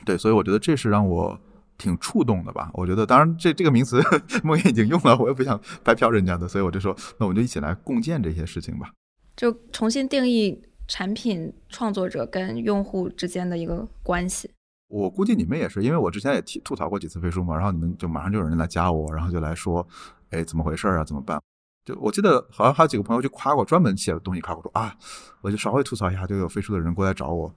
[0.04, 1.40] 对，所以我觉得这是让我。
[1.82, 2.70] 挺触动的吧？
[2.74, 4.00] 我觉得，当然这这个名词
[4.44, 8.92] 梦妍已经用了，我也不想白嫖人家的，所以我就说，那我们就一起来共建这些事情吧。
[9.34, 14.48] 就重新定义产品创作者跟用户之间的一个关系。
[14.86, 19.84] 我估计你们也是，因为我之前也提吐槽过几次飞书嘛，然后你们就马上就有人来加我，然后就来说，
[20.30, 21.02] 哎，怎么回事啊？
[21.02, 21.42] 怎么办？
[21.84, 24.94] 就我记得好像还有几个朋友就夸过，专门写的东西夸过，说啊，
[25.40, 27.52] 我就稍微吐槽一下，就有飞书的人过来找我，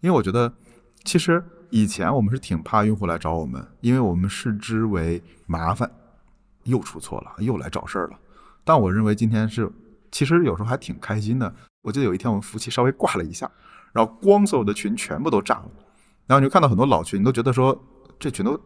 [0.00, 0.52] 因为我觉得
[1.04, 1.42] 其实。
[1.74, 5.90] 以前我们是挺怕用户来找我们，因为我们视之为麻烦，
[6.62, 8.18] 又出错了，又来找事儿了。
[8.62, 9.68] 但我认为今天是，
[10.12, 11.52] 其实有时候还挺开心的。
[11.82, 13.50] 我记得有一天我们服务器稍微挂了一下，
[13.92, 15.70] 然后光所有的群全部都炸了，
[16.28, 17.76] 然后你就看到很多老群，你都觉得说
[18.20, 18.56] 这群都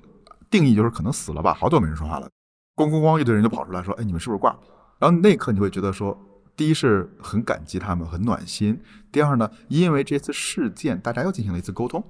[0.51, 2.29] 定义就是可能死了吧，好久没人说话了，
[2.77, 4.59] 咣咣咣一堆人就跑出来说，哎，你们是不是挂了？
[4.99, 6.15] 然后那一刻你会觉得说，
[6.55, 8.75] 第一是很感激他们，很暖心；
[9.11, 12.05] 第二呢，因为这次事件大家又进行了一次沟通。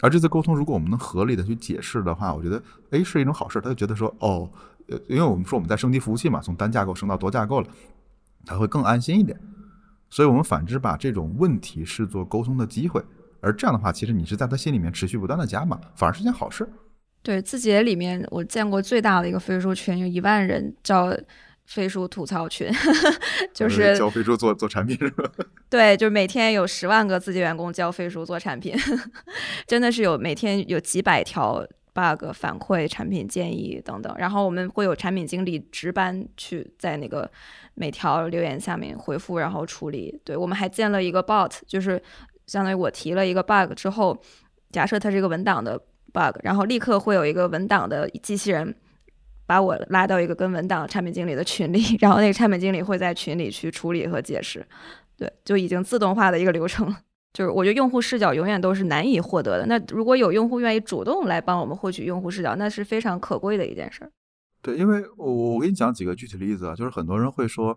[0.00, 3.60] 而这次沟通，如果我们能合理的去解释的话，我觉得，哎，是一种好事。
[3.60, 4.50] 他就觉得说，哦，
[4.88, 7.68] 呃，因为我们说我们在升级服务器嘛，从单架构升到多架构了，
[8.44, 9.38] 他会更安心一点。
[10.10, 13.02] 所以，我们反之把这种问题视作沟通的机会，
[13.40, 16.68] 而这样的话，其实你是在他心里面持续不断的加码，反而是件好事。
[17.22, 21.16] 对，字节里面我见过最大的一个飞书群，有一万人叫。
[21.66, 22.70] 飞书吐槽群，
[23.54, 25.24] 就是教飞书做做产品是吧？
[25.70, 28.74] 对，就是每天有十万个自己员工教飞书做产品，
[29.66, 34.14] 真的是有每天有几百条 bug 反馈、产品建议等等。
[34.18, 37.28] 然后我们会有产品经理值班去在那个
[37.74, 40.20] 每条留言下面回复，然后处理。
[40.22, 42.00] 对我们还建了一个 bot，就是
[42.46, 44.16] 相当于我提了一个 bug 之后，
[44.70, 45.78] 假设它是一个文档的
[46.12, 48.76] bug，然后立刻会有一个文档的机器人。
[49.46, 54.66] 把我拉到一个跟文档产品经理的群里，然后那个产品经理会在群里去处理和解释，
[55.16, 56.94] 对，就已经自动化的一个流程。
[57.32, 59.66] 就是我觉得用户视角永远都是难以获得的。
[59.66, 64.10] 那如果有用户愿意主动来帮我们获取用户视角，那是非常可贵的一件事儿。
[64.62, 67.76] 对，因为我我给你讲几个具体例子啊，就是很多人会说，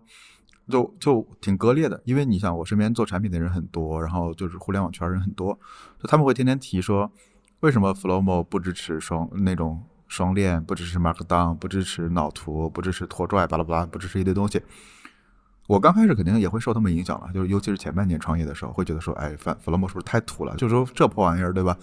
[0.70, 5.52] 就就挺割裂的，因为你想我身边做产品的人很多，然后就是互联网圈人很多，
[6.00, 7.10] 就他们会天天提说，
[7.60, 9.82] 为什么 Flowmo 不支持双那种。
[10.08, 14.60] 双链，不支持 Markdown，不支持脑图，不支持拖拽，巴拉巴拉，不支持一堆东西。
[15.66, 20.56] 我刚开始肯定也会受他们影响了，就是尤其是前半年创业的时候，会觉得说，哎，Flomo 是不是太土了？
[20.56, 21.76] 就是说这破玩意儿，对吧？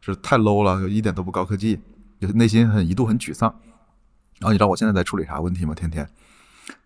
[0.00, 1.78] 是太 low 了，就一点都不高科技，
[2.18, 3.54] 就内心很一度很沮丧。
[4.38, 5.74] 然后你知道我现在在处理啥问题吗？
[5.74, 6.08] 天天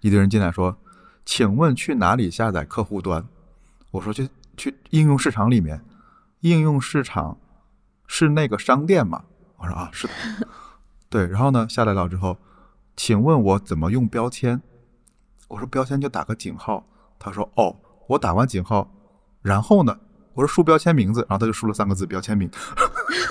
[0.01, 0.77] 一堆人进来说，
[1.25, 3.25] 请问去哪里下载客户端？
[3.93, 5.81] 我说去去应用市场里面，
[6.41, 7.39] 应用市场
[8.09, 9.25] 是那个商店吗？
[9.57, 10.13] 我说啊，是的。
[11.11, 12.39] 对，然后呢，下载了之后，
[12.97, 14.63] 请问我怎么用标签？
[15.49, 16.87] 我说标签就打个井号。
[17.19, 18.91] 他说哦，我打完井号，
[19.43, 19.99] 然后呢？
[20.33, 22.49] 我说输标签名字，然后他就输了三个字标签名。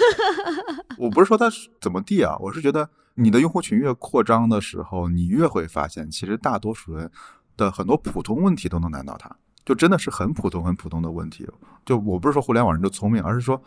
[1.00, 1.46] 我不是说他
[1.80, 7.10] 怎么地啊，我是觉得你的用户群越扩张的时候，你越会发现，其实大多数人
[7.56, 9.34] 的很多普通问题都能难到他，
[9.66, 11.50] 就真的是很普通很普通的问题。
[11.86, 13.60] 就我不是说互联网人就聪明，而是说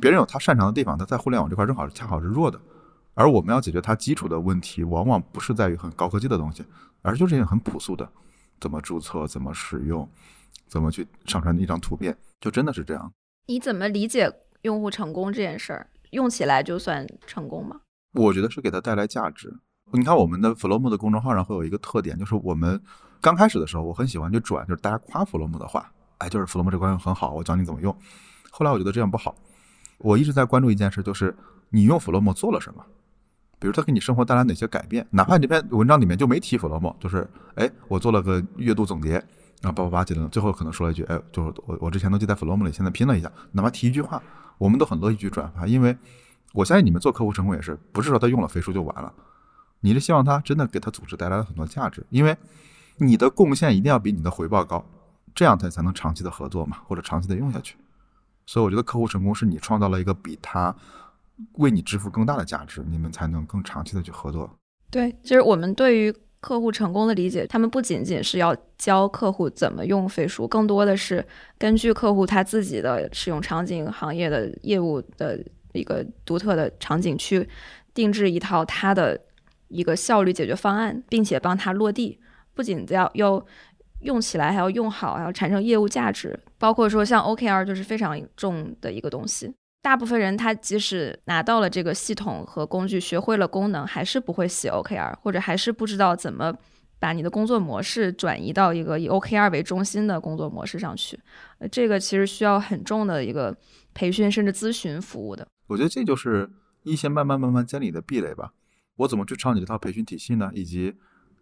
[0.00, 2.60] 别人有他擅长的地方，他在互联网这块正好恰好是弱的。
[3.16, 6.62] 而我们要解决它基础的问题，往往不是在于很高科技的东西，
[7.00, 8.06] 而就是一些很朴素的，
[8.60, 10.06] 怎么注册，怎么使用，
[10.68, 13.10] 怎么去上传一张图片，就真的是这样。
[13.46, 14.30] 你怎么理解
[14.62, 15.88] 用户成功这件事儿？
[16.10, 17.80] 用起来就算成功吗？
[18.12, 19.52] 我觉得是给他带来价值。
[19.92, 22.78] 你看我们的 Flomo 的公众号上会有一个特点，就是我们
[23.20, 27.96] 刚开始的时候，我很喜欢去转，就是大家夸 Flomo 的话，哎，就是 Flomo 这款很好，我教你怎么用。
[28.50, 29.34] 后来我觉得这样不好，
[29.98, 31.34] 我一直在关注一件事，就是
[31.70, 32.84] 你用 Flomo 做了什么。
[33.66, 35.04] 比如他给你生活带来哪些改变？
[35.10, 39.14] 哪怕这篇文章里面就没提弗洛莫就是哎，我做了个月度总结，
[39.60, 44.22] 然后八八八记得，最后可能说了一句，哎，就是我我之前都记在弗洛莫里，现在拼了一下，哪怕提一句话，
[44.56, 45.96] 我们都很乐意去转发，因为
[46.52, 49.12] 我相信你们做客户成功也是，不是说他用了飞书就完了，
[49.80, 52.36] 你是希望他真的给他组织带来了很多价值，因为
[52.98, 54.86] 你的贡献一定要比你的回报高，
[55.34, 57.74] 这样他才能长期的合作嘛，或者长期的用下去。
[58.46, 60.72] 所以我觉得客户成功是你创造了一个比他。
[61.54, 64.50] 为你支付更大的价值，你们才能更长期的去合作。
[64.90, 71.24] 对，其实我们对于客户成功的理解，他们不仅仅是要教客户怎么用飞书，更多的是
[71.58, 75.38] 根据客户他自己的使用场景、行业的业务的
[75.72, 77.48] 一个独特的场景去
[77.92, 79.20] 定制一套他的
[79.68, 82.20] 一个效率解决方案，并且帮他落地。
[82.54, 83.44] 不仅要要
[84.00, 86.38] 用起来，还要用好，还要产生业务价值。
[86.58, 89.52] 包括说像 OKR 就是非常重的一个东西。
[89.86, 96.52] 大部分人他即使拿到了这个系统和工具，学会了功能，还是不会写 OKR，或者还是不知道怎么
[96.98, 101.16] 把你的工作模式转移到一个以 OKR 为中心的工作模式上去。
[101.70, 103.56] 这个其实需要很重的一个
[103.94, 105.46] 培训甚至咨询服务的。
[105.68, 106.50] 我觉得这就是
[106.82, 108.54] 一些慢慢慢慢建立的壁垒吧。
[108.96, 110.50] 我怎么去抄你这套培训体系呢？
[110.52, 110.92] 以及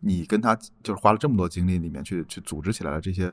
[0.01, 3.33] 你跟他就是花了这么多精力里面去去组织起来的这些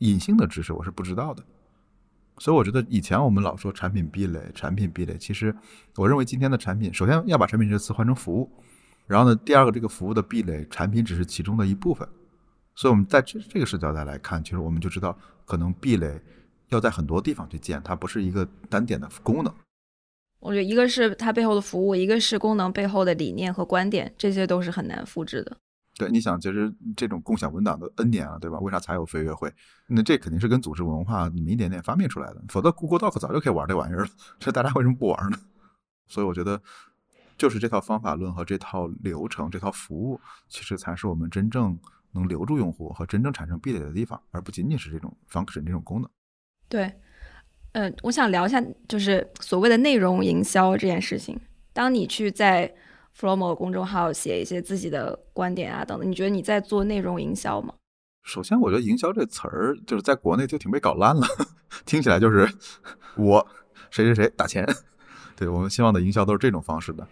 [0.00, 1.42] 隐性的知识，我是不知道的。
[2.38, 5.54] 所以我觉得以前我们老说产品壁垒，产品壁垒，其实
[5.96, 8.50] 我认为今天的产品，首先要把产品这个词换成服务，
[9.06, 12.06] 然后呢，第二个这个服务的壁垒，产品只是其中的一部分。
[12.74, 16.20] 所以，我们在这这个视角再来看，其实我们就知道，可能壁垒
[16.68, 19.50] 要在很多地方去建，它不是一个单点的功能。
[20.38, 25.56] 我觉得一个是它背后的服务，一个是功能背后的理念和观点，这些都是很难复制的。
[25.98, 28.58] 对，你想，其实这种共享文档的 N 年了，对吧？
[28.58, 29.50] 为啥才有飞跃会？
[29.86, 34.08] 那这肯定是跟组织文化你们一点点发明出来的，否则 Google Doc 早就可以玩这玩意儿了。
[34.38, 35.38] 这大家为什么不玩呢？
[36.06, 36.60] 所以我觉得，
[37.38, 41.78] 就是这套方法论和这套流程、这套服务，其实才是我们真正
[42.12, 46.10] 能留住用户和真正产生壁垒的地方，而不仅仅是这种 function 这种功能。
[46.68, 46.92] 对，
[47.72, 51.40] 嗯，我想聊一下，就是所谓的内容营销这件事情。
[51.72, 52.72] 当你去在
[53.18, 57.72] Flomo 公众号写一些自己的观点啊等等，你觉得你在做内容营销吗？
[58.22, 61.26] 首先，我觉得营销这词儿就是在国内就挺被搞烂了，
[61.86, 62.46] 听起来就是
[63.16, 63.46] 我
[63.90, 64.66] 谁谁谁打钱，
[65.34, 67.06] 对我们希望的营销都是这种方式的。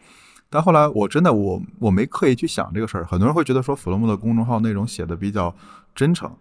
[0.51, 5.55] 但后来我真的我我没刻意去想这个事儿，很多人会觉得说 Flomo 的公众号内容写的比较
[5.95, 6.37] 真诚，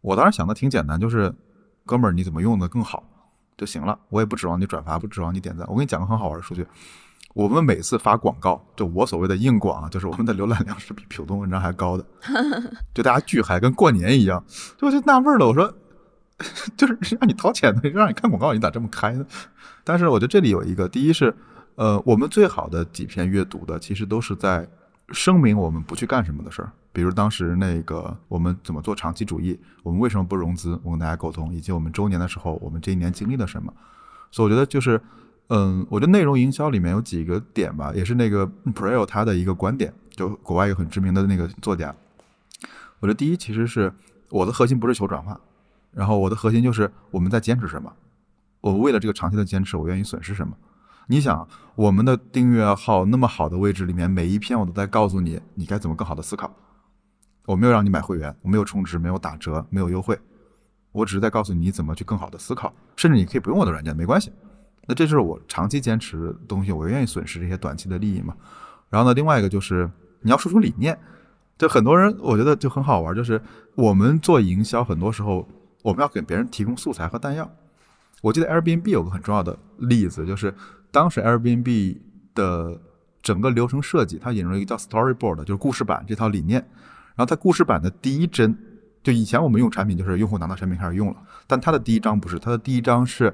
[0.00, 1.34] 我当时想的挺简单，就是
[1.84, 3.02] 哥们儿你怎么用的更好
[3.56, 5.66] 就行了，我也不指望你转发，不指望你点赞。
[5.68, 6.64] 我给你讲个很好玩的数据。
[7.34, 12.04] 我们每次发广告，就我所谓的硬广啊， 就是我们的浏览量是比普通文章还高的，
[12.92, 14.44] 就大家巨嗨，跟过年一样。
[14.76, 15.72] 就我就纳闷了，我说，
[16.76, 19.24] 就是让你掏钱的，让你看广告，你咋这么开呢？
[19.82, 21.34] 但是我觉得这里有一个，第一是，
[21.76, 24.68] 呃，我们最好的几篇阅读的，其实都是在
[25.08, 33.72] 声明我们不去干什么的事儿，比如当时那个我们怎么做长期主义，我们为什么不融资，我跟大家沟通，以及我们周年的时候，我们这一年经历了什么。
[34.30, 35.00] 所以我觉得就是。
[35.48, 41.94] 嗯，我觉得内容营销里面有几个点吧，也是那个 Preo 他的一个观点，就国外有很知名的那个作家。
[43.00, 43.92] 我觉得第一其实是
[44.30, 45.38] 我的核心不是求转化，
[45.92, 47.92] 然后我的核心就是我们在坚持什么，
[48.60, 50.56] 我为了这个长期的坚持，我愿意损失什么。
[51.08, 56.54] 你想，我们的订阅号那么好的位置里面，每一篇我都在告诉你，你该怎么更好的思考。
[57.44, 60.16] 我没有让你买会员，我没有充值，没有打折，没有优惠，
[60.92, 62.72] 我只是在告诉你怎么去更好的思考。
[62.96, 64.32] 甚至你可以不用我的软件，没关系。
[64.86, 68.34] 那这就是我长期坚持的东西，我愿意损失这些短期的利益嘛。
[68.90, 69.88] 然后呢，另外一个就是
[70.20, 70.98] 你要输出理念。
[71.58, 73.40] 就很多人我觉得就很好玩，就是
[73.76, 75.48] 我们做营销，很多时候
[75.82, 77.48] 我们要给别人提供素材和弹药。
[78.20, 80.52] 我记得 Airbnb 有个很重要的例子，就是
[80.90, 81.98] 当时 Airbnb
[82.34, 82.80] 的
[83.22, 86.60] 整个流程设计，它引入一个叫 Storyboard，就是故事板这套理念。
[87.14, 88.56] 然后它故事板的第一帧，
[89.04, 91.16] 就以前我们用产品就是用户拿到产品开始用了，
[91.46, 93.32] 但它的第一章不是，它的第一章是。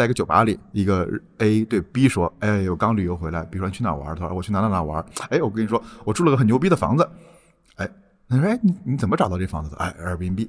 [0.00, 4.16] 在一个酒吧里，一个 A 对 B 说：“哎，我刚旅游回来，比如说你去哪玩？
[4.16, 5.04] 他说我去哪哪哪玩。
[5.28, 7.06] 哎，我跟你说，我住了个很牛逼的房子。
[7.76, 7.86] 哎，
[8.26, 9.76] 他说：哎，你你怎么找到这房子的？
[9.76, 10.48] 哎，Airbnb。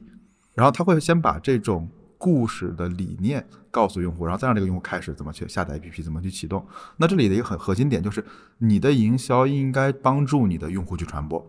[0.53, 6.65] 然后他会先把这种故事的理念告诉用户，然后再让这个用户开始怎么去下载 APP，怎么去启动。
[6.95, 8.23] 那这里的一个很核心点就是，
[8.57, 11.45] 你的营销应该帮助你的用户去传播。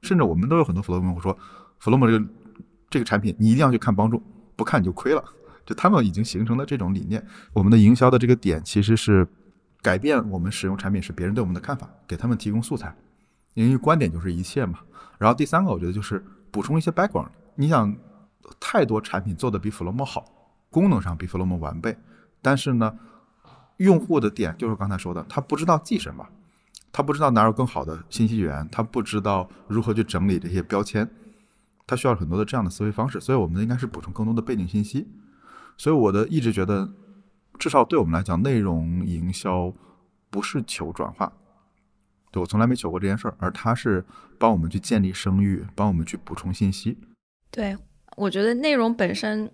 [0.00, 1.36] 甚至我们都有很多 Flow 用户说
[1.82, 2.26] ，Flow 这个
[2.88, 4.22] 这个产品你一定要去看帮助，
[4.56, 5.22] 不看你就亏了。”
[5.74, 9.26] 他们已经形成了这种理念，我们的营销的这个点其实是
[9.80, 12.94] 改变我们使用产品时别人对我们的看法，给他们提供素材，
[13.54, 14.78] 因为观点就是一切嘛。
[15.18, 17.28] 然后第三个，我觉得就是补充一些 background。
[17.54, 17.94] 你想，
[18.58, 20.24] 太多产品做的比 Flomo 好，
[20.70, 21.96] 功能上比 Flomo 完备，
[22.40, 22.92] 但是呢，
[23.76, 26.26] 用户的点就是刚才说的，他不知道记什么，
[26.90, 31.08] 他不知道哪有更好的信息源，他不知道如何去整理这些标签，
[31.86, 33.20] 他需要很多的这样的思维方式。
[33.20, 35.08] 所以，我们应该是补充更多的背景信息。
[35.82, 36.88] 所以我的一直觉得，
[37.58, 39.74] 至少对我们来讲，内容营销
[40.30, 41.32] 不是求转化，
[42.30, 44.04] 对我从来没求过这件事儿，而它是
[44.38, 46.96] 帮我们去建立声誉，帮我们去补充信息。
[47.50, 47.76] 对，
[48.16, 49.50] 我觉得内容本身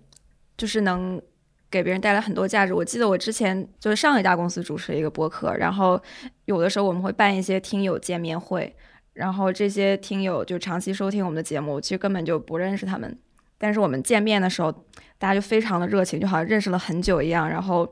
[0.55, 1.19] 就是能
[1.67, 2.75] 给别人带来很多价值。
[2.75, 5.99] 我记得我之前就是上一家公司主持一个播客，然后
[6.45, 8.75] 有的时候我们会办一些听友见面会，
[9.13, 13.17] 然后这些听友就长期收听我们的节目，其实根本就不认识他们。
[13.59, 14.71] 但是我们见面的时候，
[15.17, 17.47] 大家就非常的热情，就好像认识了很久一样。
[17.49, 17.87] 然后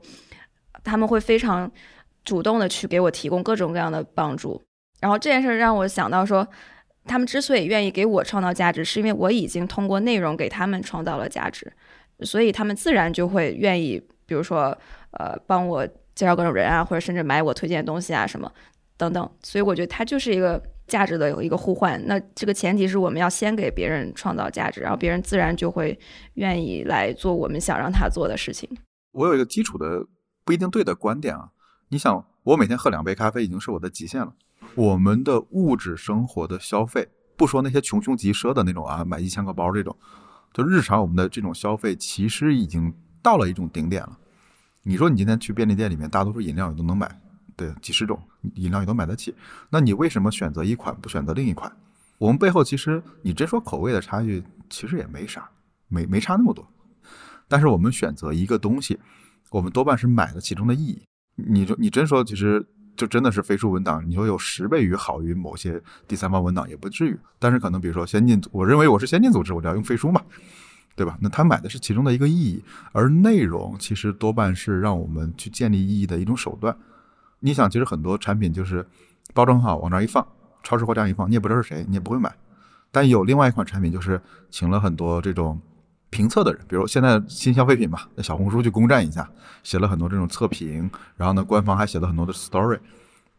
[0.84, 1.70] 他们会非常
[2.24, 4.60] 主动的去给我提供各种各样的帮助。
[5.02, 6.48] 然后这件事让我想到说，
[7.06, 11.70] 他们之所以愿意给我创造价值，是因为我已经通过内容给他们创造了价值，
[12.22, 14.76] 所以他们自然就会愿意，比如说
[15.12, 18.50] 呃帮我介绍各种人啊，或者甚至买我推荐的东西啊什么
[18.96, 19.30] 等等。
[19.44, 20.62] 所以我觉得它就是一个。
[20.88, 25.98] 价值的有一个互换，那这个前提是我们要先给别人创造价值，然后别人自然就会
[26.36, 28.70] 愿意来做我们想让他做的事情。
[29.12, 30.06] 我有一个基础的
[30.46, 31.50] 不一定对的观点啊，
[31.90, 34.34] 你想，我每天喝两杯咖啡已经是我的极限了。
[34.76, 39.96] 我们的物质生活的消费，不说那些穷凶极奢的那种啊，买一千个包这种，
[40.54, 44.18] 就日常我们的这种消费，其实已经到了一种顶点了。
[44.84, 47.10] 你说你今天去便利店里面，大多数饮料你都能买。
[47.58, 48.22] 对，几十种
[48.54, 49.36] 饮料你都买得起，
[49.70, 51.70] 那你为什么选择一款不选择另一款？
[52.20, 55.50] 我们背后其实你真说口味的差距，其实也没啥，
[55.88, 56.66] 没没差那么多。
[57.48, 59.00] 但是我们选择一个东西，
[59.50, 61.02] 我们多半是买了其中的意义。
[61.36, 62.64] 你说你真说，其实
[62.96, 67.18] 就真的是飞书文档，你说有十倍于好于某些第三方文档也不至于。
[67.40, 70.22] 但是可能比如说先进，我认为我是先进组织，我就要用飞书嘛，
[70.96, 71.18] 对吧？
[71.22, 76.78] 那他买的是其中的一个意义，而内容其实多半是让我们去建立意义的一种手段。
[77.40, 78.86] 你想，其实很多产品就是
[79.34, 80.26] 包装好，往那儿一放，
[80.64, 82.36] 超市货架一放，你也不知道是谁，你也不会买。
[82.92, 84.20] 但有另外一款产品，就是
[84.50, 85.60] 请了很多这种
[86.10, 89.30] 评测的人，比如现在新消费品嘛，在小红书去攻占一下，
[89.62, 92.80] 写了很多这种测评，然后呢，官方还写了很多的 story，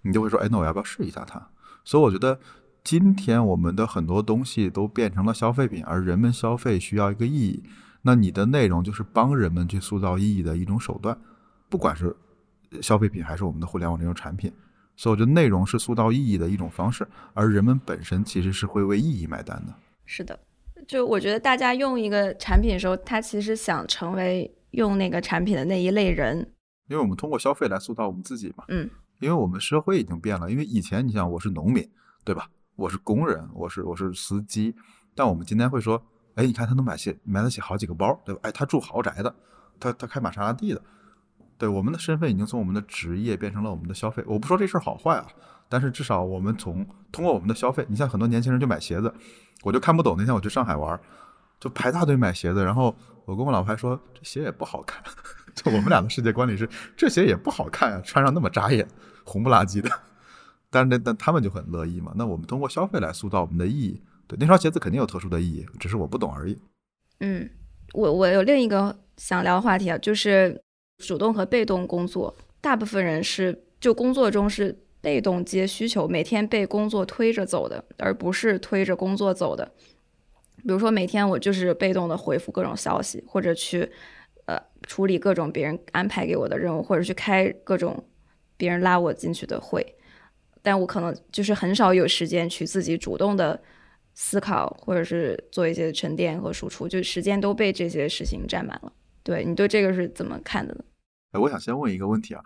[0.03, 1.45] 你就会说，哎，那我要不要试一下它？
[1.85, 2.39] 所以我觉得，
[2.85, 7.65] 今天我们的很多东西都变成了消费品，而人们消费需要一个意义，
[8.03, 11.19] 那你的内容就是帮人们去塑造意义的一种手段，
[11.69, 12.15] 不管是。
[12.83, 14.53] 消费品还是我们的互联网这种产品，
[14.97, 19.75] 所以我觉得内容是塑造意义的一种方式，而人们本身其实是会为意义买单的。
[20.05, 20.39] 是的，
[20.87, 26.39] 就我觉得大家用一个产品的时候，他其实想成为用那个产品的那一类人，
[26.89, 28.65] 因为我们通过消费来塑造我们自己嘛。
[28.69, 28.89] 嗯，
[29.21, 31.87] 因为我们社会已经变了，因为以前你想我是农民，
[32.25, 32.49] 对吧？
[32.77, 34.75] 我是工人，我是我是司机，
[35.15, 36.01] 但我们今天会说，
[36.35, 38.41] 哎，你看他能买起买得起好几个包，对吧？
[38.45, 39.35] 哎，他住豪宅的，
[39.81, 40.83] 他他开玛莎拉蒂的。
[41.59, 44.23] 对我们的身份已经从我们的职业变成了我们的消费。
[44.27, 45.27] 我不说这事儿好坏啊，
[45.69, 49.13] 但是至少我们从通过我们的消费，你像很多年轻人就买鞋子，
[49.63, 50.15] 我就看不懂。
[50.17, 50.99] 那天我去上海玩，
[51.59, 52.95] 就排大队买鞋子，然后
[53.25, 55.03] 我跟我老婆还说这鞋也不好看。
[55.53, 58.87] 就我们俩的世界观里是这鞋也不好看啊，穿上那么扎眼，
[59.25, 59.91] 红不拉几的。
[60.71, 62.13] 但是那但他们就很乐意嘛。
[62.15, 64.01] 那我们通过消费来塑造我们的意义。
[64.29, 66.57] 对，那双鞋子肯定有特殊的意义，只是我不懂而已。
[67.19, 67.51] 嗯，
[67.95, 70.63] 我我有另一个想聊的话题啊，就是。
[70.99, 79.73] 主动和被动工作，大部分人是就工作中是被动接需求，每天被工作推着走的，而不是推着工作走的。
[80.59, 83.89] 比如说每天我就是被动的回复各种消息，或者去
[84.47, 88.05] 呃处理各种别人安排给我的任务，或者去开各种
[88.57, 89.95] 别人拉我进去的会，
[90.61, 93.59] 但我可能就是很少有时间去自己主动的
[94.15, 98.93] 思考，或者是做一些沉淀和输出，就时间都被这些事情占满了。
[99.23, 100.85] 对你对这个是怎么看的呢？
[101.33, 102.43] 哎，我想先问一个问题啊，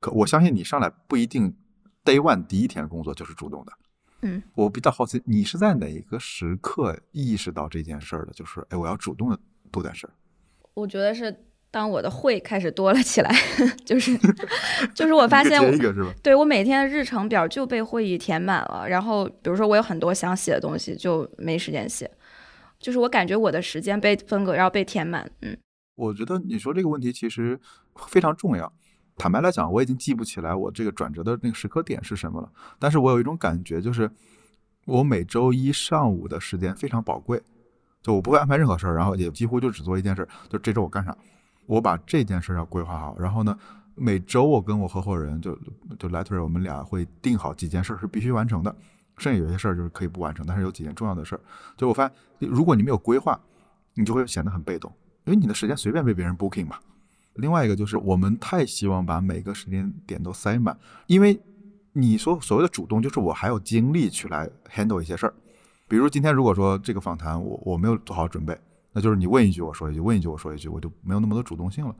[0.00, 1.54] 可我相信你上来不一定
[2.04, 3.72] day one 第一天工作就是主动的。
[4.22, 8.32] 嗯，我比较好奇，你是在哪一个时刻意识到这件事儿的？
[8.32, 9.38] 就是，哎，我要主动的
[9.70, 10.12] 多点事儿。
[10.74, 13.30] 我觉得是当我的会开始多了起来，
[13.84, 14.18] 就是
[14.94, 16.12] 就是我发现我一个是吧？
[16.22, 22.10] 对我每天的日程表就被会议填满了，然后比如说我有很多想写的东西就没时间写，
[22.78, 25.30] 就是我感觉我的时间被分割，然后被填满。
[25.42, 25.56] 嗯，
[25.94, 27.60] 我觉得你说这个问题其实
[28.08, 28.70] 非常重要。
[29.16, 32.52] 坦白来讲，我已经记不起来我这个转折的那个时刻点是什么了。
[32.78, 34.10] 但是我有一种感觉，就是
[34.84, 37.42] 我每周一上午的时间非常宝贵，
[38.02, 41.16] 就我不会安排任何事儿，然后也几乎就只做一件事，就这周我干啥，
[41.64, 43.16] 我把这件事要规划好。
[43.18, 43.58] 然后呢，
[43.94, 45.58] 每周我跟我合伙人就
[45.98, 48.76] 就 letter，我们俩会定好几件事是必须完成的，
[49.16, 51.40] 剩下有些事儿就是可以不完成，但是有几件重要的事儿，
[51.74, 52.06] 就我发
[52.38, 53.40] 现，如果你没有规划，
[53.94, 54.92] 你就会显得很被动，
[55.24, 56.78] 因为你的时间随便被别人 booking 嘛。
[57.38, 60.76] 另外一个就是，我们太希望把每个时间点都塞满，
[61.06, 61.38] 因为
[61.92, 65.34] 你说所谓的主动，就是我还有精力去来 handle 一些事儿。
[65.88, 68.58] 比如今天如果说这个访谈我我没有做好准备，
[68.92, 71.94] 那就是你问一句我说一句，问一句我说一句，我就没有那么多主动性了。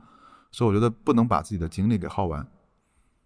[0.51, 2.45] 所以我觉得不能把自己的精力给耗完。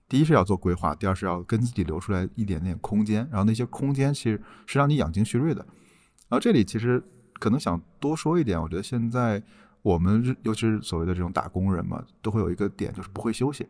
[0.07, 5.65] 第一是要做规划，第二是要跟自己留出来一点点空间，然后那些空间其实是让你养精蓄锐的。
[6.29, 7.03] 然后这里其实
[7.39, 9.41] 可能想多说一点，我觉得现在。
[9.81, 13.67] 我们尤其是所谓的这种打工人嘛，都会有一个点，就是不会休息。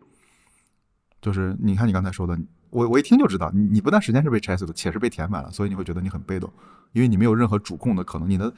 [1.22, 2.38] 就是你看你刚才说的，
[2.70, 6.51] 我我一听就知道，你不但时间是被拆碎的，且是被填满了，所以你会觉得你很被动，
[6.93, 8.53] 因为你没有任何主控的可能，你的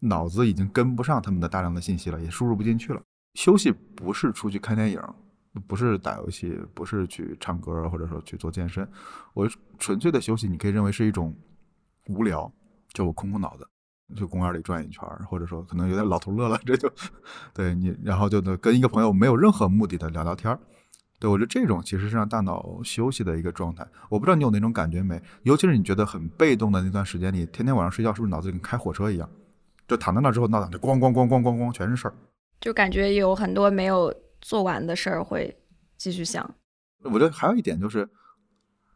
[0.00, 3.00] 脑子已经跟不上他们的大量的信息了，也输入不进去了。
[3.34, 5.00] 休息不是出去看电影，
[5.66, 8.88] 不是打游戏，不是去唱歌，或者说去做健身。
[9.34, 9.48] 我
[9.78, 11.36] 纯粹的休息，你可以认为是一种
[12.08, 12.50] 无聊，
[12.94, 13.68] 就我空空脑子。
[14.14, 16.90] 就公园里转一圈，或者说可能有点老头乐了，这就
[17.52, 20.58] 对你，然后就能跟一个朋友没有任何目的的聊聊天儿。
[21.18, 23.86] 对我觉得这种其实是让大脑休息的一个状态。
[24.10, 25.20] 我不知道你有那种感觉没？
[25.44, 29.28] 尤其是你觉得很被动的那段时间里，天天晚上睡觉是不是脑子里跟开火车一样？
[29.88, 32.14] 就躺在那之后，脑袋就咣咣咣咣咣咣全是事儿，
[32.60, 35.56] 就感觉有很多没有做完的事儿会
[35.96, 36.54] 继续想。
[37.02, 38.08] 我觉得还有一点就是，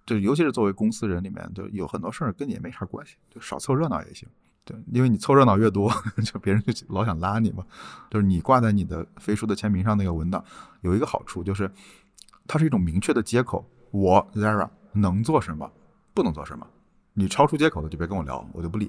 [0.04, 4.28] 就尤其是作为公司人里面，就有很多事儿跟你也没啥关系，就少凑热闹也行。
[4.64, 5.90] 对，因为你凑热闹越多，
[6.24, 7.64] 就别人就老想拉你嘛。
[8.10, 10.44] 就是你挂在你的飞书的签名上那个文档，
[10.82, 11.70] 有一个好处就是，
[12.46, 13.64] 它是一种明确的接口。
[13.90, 15.70] 我 Zara 能做什么，
[16.14, 16.66] 不能做什么。
[17.14, 18.84] 你超出接口的就别跟我聊，我就不理。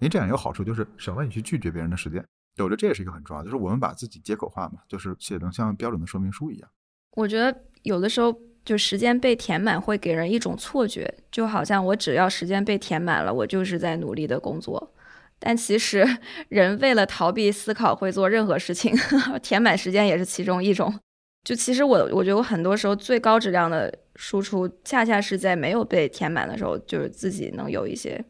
[0.00, 2.24] 因为这样一个好处就是省了你去拒绝别人的时间。
[2.58, 6.68] 我觉得这也是一个很重要，就是我们把自己接口化嘛，就是写成像标准的说明书一样。
[7.12, 14.92] 我觉得有的时候就时间被填满会给人一种错觉，就好像我只要时间被填满了，我就是在努力的工作。
[15.40, 16.04] 但其实，
[16.48, 18.94] 人为了逃避思考，会做任何事情，
[19.42, 20.92] 填满时间也是其中一种。
[21.44, 28.22] 就其实我，我觉得我很多时候最高质量的输出，恰恰是在没有被填满的时候，就是自己能有一些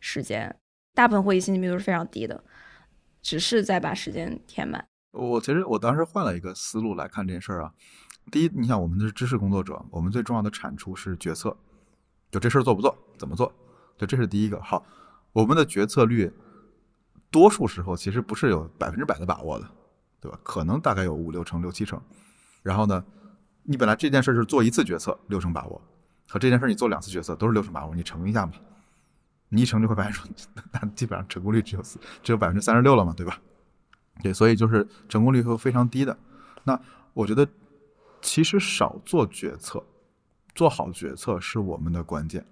[0.00, 0.54] 时间。
[0.94, 2.44] 大部分会议信息密度是非常低的，
[3.20, 4.86] 只是在把时间填满。
[5.10, 7.72] 我其实我当时换了一个思路来看这件事儿啊。
[8.30, 11.54] 第一，你想我们是知识工作者，我们最重要的产出是决策，
[12.30, 13.52] 就这事儿做不做，怎么做，
[13.98, 14.62] 就这是第一个。
[14.62, 14.86] 好，
[15.32, 16.32] 我们的决策率。
[17.32, 19.66] 多数时候其实不是有百分之百的把握的，
[20.20, 20.38] 对吧？
[20.44, 22.00] 可能大概有五六成、六七成。
[22.62, 23.04] 然后呢，
[23.64, 25.82] 你本来这件事是做一次决策六成把握，
[26.28, 28.52] 和这件事你做两次决策都是六成把握，你乘一下嘛，
[29.48, 30.24] 你一乘就会发现说，
[30.72, 33.40] 那基本上成功率只有四，只有百分之三十六了嘛，对吧？
[34.22, 36.16] 对，所以就是成功率会非常低的。
[36.64, 36.78] 那
[37.14, 37.48] 我觉得
[38.20, 39.82] 其实少做决策，
[40.54, 42.46] 做好决策是我们的关键。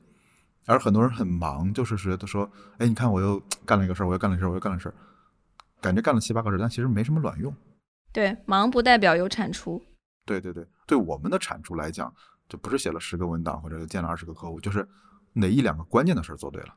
[0.66, 4.94] 而很多人很忙，就是觉得说，哎，你看我又干了一个事儿，我又干了一事儿，我又干了事儿，
[5.80, 7.54] 感觉干了七八个事儿，但其实没什么卵用。
[8.12, 9.82] 对，忙不代表有产出。
[10.26, 12.12] 对对对，对我们的产出来讲，
[12.48, 14.86] 就不是写了十个文档或者见了二十个客户，就是
[15.32, 16.74] 哪一两个关键的事儿做对了。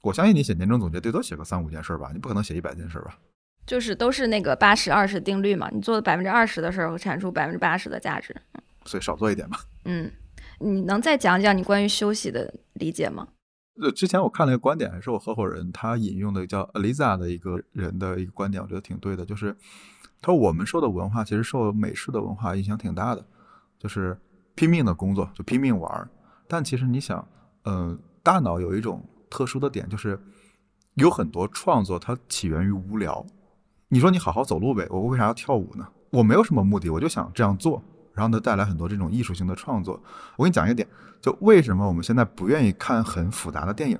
[0.00, 3.18] 我相信你写年终总结，最多写个三五件事儿吧，你不可能写一百件事儿吧？
[3.66, 8.34] 就是都是那个八十二十定律嘛，你做的百分之二十的事儿，会产出百分之八十的价值。
[8.84, 9.60] 所以少做一点吧。
[9.84, 10.10] 嗯。
[10.58, 13.28] 你能再讲讲你关于休息的理解吗？
[13.82, 19.24] 呃，之前我看了一个观点，还是我合伙人他引用的叫 Aliza 的一个人的一个观点，我觉得挺对的。
[19.24, 19.54] 就是
[20.22, 23.22] 他说我们受的文化其实受美式的文化影响挺大的，
[23.78, 24.18] 就是
[24.54, 26.08] 拼命的工作，就拼命玩儿。
[26.48, 27.26] 但其实你想，
[27.64, 30.18] 呃，大脑有一种特殊的点，就是
[30.94, 33.26] 有很多创作它起源于无聊。
[33.88, 35.86] 你说你好好走路呗，我为啥要跳舞呢？
[36.10, 37.82] 我没有什么目的，我就想这样做，
[38.16, 40.02] 然后呢带来很多这种艺术性的创作。
[40.34, 40.88] 我给你讲一个点，
[41.20, 43.98] 就为什么我们现在不愿意看很复杂的电影？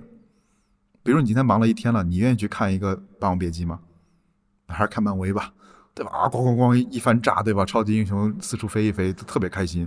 [1.05, 3.79] 比如你今天忙了一天了，你愿意去看一个《霸王别姬》吗？
[4.67, 5.53] 还是看漫威吧，
[5.95, 6.11] 对吧？
[6.13, 7.65] 啊，咣咣咣一番炸，对吧？
[7.65, 9.87] 超级英雄四处飞一飞，特别开心。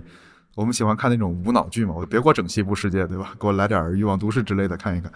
[0.54, 3.34] 我们喜欢看那种无脑剧嘛，我别给我整西部世界，对吧？
[3.38, 5.12] 给我来点欲望都市之类的看一看。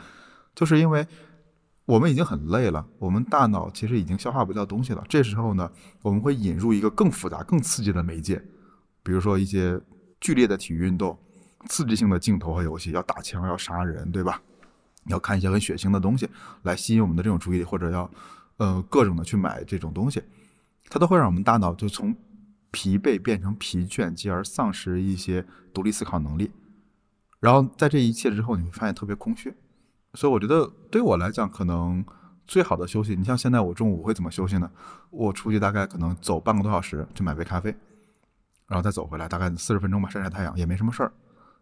[0.54, 1.06] 就是因为
[1.86, 5.02] 我们已经很累了，我们大脑其实已经消化不掉东西了。
[5.08, 5.70] 这时候呢，
[6.02, 8.42] 我们会引入一个更复杂、更刺激的媒介，
[9.04, 9.80] 比如说一些
[10.20, 11.16] 剧烈的体育运动、
[11.68, 14.42] 刺激性的镜头和游戏，要打枪、要杀人，对吧？
[15.06, 16.28] 要看一些很血腥的东西
[16.62, 18.10] 来吸引我们的这种注意力，或者要
[18.56, 20.20] 呃各种的去买这种东西，
[20.88, 22.12] 它都会让我们大脑就从。
[22.76, 26.50] 疲惫变成疲倦，继而丧失一些独立思考能力。
[27.38, 29.54] 然后在这一切之后，你会发现特别空虚。
[30.14, 32.04] 所以我觉得对我来讲，可能
[32.48, 34.68] 最好的休息，你像现在我中午会怎么休息呢？
[35.10, 37.72] 我出去大概可能走半个多小时去买杯咖啡，
[38.74, 41.12] 然后再走回来，大概四十分钟吧，晒晒太阳也没什么事儿。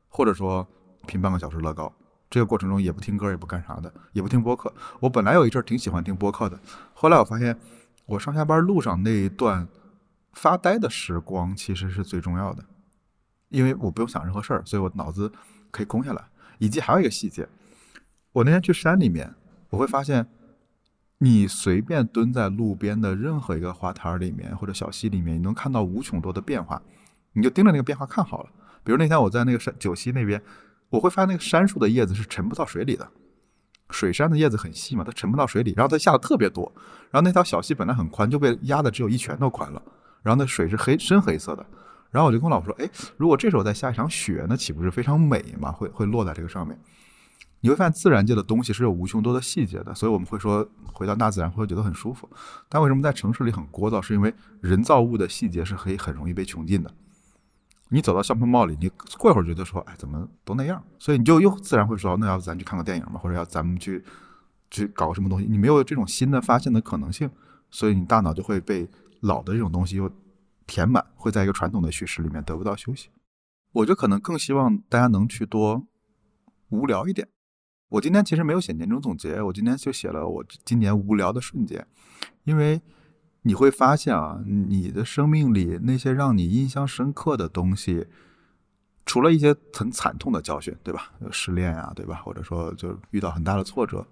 [0.08, 0.66] 或者说
[1.06, 1.92] 拼半个小时乐高，
[2.30, 4.72] 这个过程中也不听歌，也不干啥的，也不听播客。
[4.98, 6.58] 我本来有一阵儿挺喜欢听播客的，
[6.94, 7.54] 后来我发现
[8.06, 9.68] 我上下班路上那一段。
[10.32, 12.64] 发呆的时光其实是最重要的，
[13.50, 15.30] 因为我不用想任何事儿，所以我脑子
[15.70, 16.24] 可以空下来。
[16.56, 17.46] 以及还有一个细节，
[18.32, 19.30] 我那天去山里面，
[19.68, 20.26] 我会发现，
[21.18, 26.80] 你随便蹲在路边的任何一个花坛里面或者小溪里面，你能看到无穷多的变化，
[27.32, 28.50] 你就盯着那个变化看好了。
[28.84, 30.42] 比如那天我在那个山九溪那边，
[30.90, 33.08] 我会发现那个杉树的叶子是沉不到水里的，
[33.90, 36.72] 水杉的叶子很细嘛，它沉不到水里，然后它下的特别多，
[37.10, 39.82] 然后那条小溪本来很宽，就被压的只有一拳头宽了。
[40.22, 41.66] 然后那水是黑深黑色的，
[42.10, 45.72] 然后我就跟我老婆说：“哎，如果这时候再下一场雪，那岂不是非常美嘛？
[45.72, 46.78] 会会落在这个上面。
[47.60, 52.28] 你会发现自然界的东西是有无穷多的细节的，所以我们会说回到大自然会觉得很舒服。
[52.68, 54.02] 但为什么在城市里很聒噪？
[54.02, 56.92] 是因为人造物的细节是可以很容易被穷尽的。
[57.92, 58.88] 你走到香喷喷里，你
[59.18, 60.82] 过一会儿觉得说，哎，怎么都那样？
[60.98, 64.02] 所以你就又自然会说，那要不咱去看个电影吧，或者要咱们去
[64.70, 65.46] 去搞个什么东西？
[65.46, 67.30] 你没有这种新的发现的可能性，
[67.70, 68.88] 所以你大脑就会被。
[69.22, 70.10] 老的这种东西又
[70.66, 73.08] 填满，会在一个传统的叙事里面得不到休息。
[73.70, 75.86] 我就可能更希望大家能去多
[76.70, 77.28] 无聊一点。
[77.88, 81.86] 我今天其实没有写年终总结，我今天就写了我今年无聊的瞬间。
[82.42, 82.82] 因为
[83.42, 88.06] 你会发现啊，你的生命里那些让你印象深刻的东西，
[89.04, 91.10] 除了一些很惨痛的教训，对吧？
[91.30, 92.22] 失恋啊，对吧？
[92.24, 94.06] 或者说就遇到很大的挫折，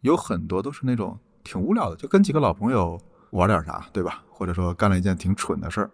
[0.00, 3.00] 有很多都是那种挺无聊的，就跟几个老朋友。
[3.30, 4.22] 玩点啥，对吧？
[4.30, 5.90] 或者说干了一件挺蠢的事儿。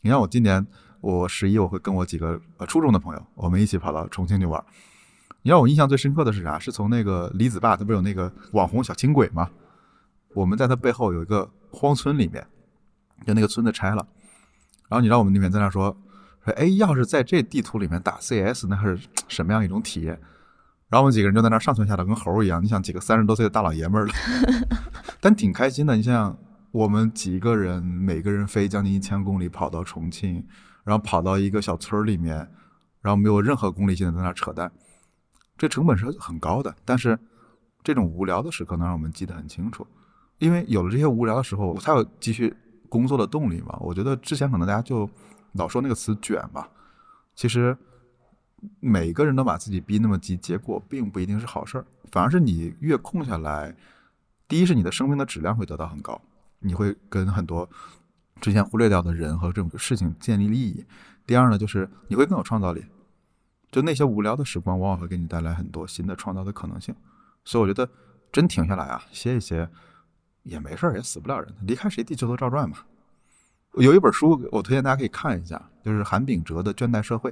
[0.00, 0.66] 你看我今年
[1.00, 4.60] 我十一我会跟我几个呃初中的朋友，我们一起跑到重庆去玩。
[5.42, 6.58] 你让我印象最深刻的是啥？
[6.58, 9.48] 是从那个李子坝，他不是有那个网红小轻轨吗？
[10.34, 12.46] 我们在他背后有一个荒村里面，
[13.26, 14.06] 就那个村子拆了。
[14.88, 15.96] 然后你让我们那边在那说
[16.44, 20.20] 说，哎，要是在这地图里面打 CS，那是什么样一种体验？
[20.88, 22.62] 然后我们几个人就在那上蹿下跳，跟猴一样。
[22.62, 24.12] 你想几个三十多岁的大老爷们儿了，
[25.20, 25.96] 但挺开心的。
[25.96, 26.38] 你想。
[26.72, 30.42] 我们几个人，每个人飞将近一千公里跑到重庆，
[30.84, 32.34] 然后跑到一个小村里面，
[33.02, 34.72] 然后没有任何功利性的在那扯淡，
[35.58, 36.74] 这成本是很高的。
[36.86, 37.18] 但是
[37.84, 39.86] 这种无聊的时刻能让我们记得很清楚，
[40.42, 42.52] 因为有了这些无聊的时候，我才有继续
[42.88, 43.78] 工作的动力嘛。
[43.80, 45.08] 我觉得之前可能大家就
[45.52, 46.68] 老说那个词卷吧，
[47.36, 47.78] 其实
[48.80, 53.72] 每个人都把自己逼那么急，结果并不一定是好事儿，反而是你越空下来，
[54.48, 56.20] 第一是你的生命的质量会得到很高。
[56.58, 57.70] 你会跟很多
[58.40, 60.84] 之前忽略掉的人和这种事情建立利益。
[61.24, 62.84] 第二呢，就是你会更有创造力。
[63.70, 66.92] 就那些无聊的时光，往往会给你带来很多新的创造的可能性。
[67.44, 67.88] 所以我觉得，
[68.32, 69.68] 真停下来啊，歇一歇
[70.42, 71.52] 也没事儿，也死不了人。
[71.62, 72.78] 离开谁，地球都照转嘛。
[73.74, 77.30] 有一本书，我推荐大家可以看一下，就是韩炳哲的《倦怠社会》。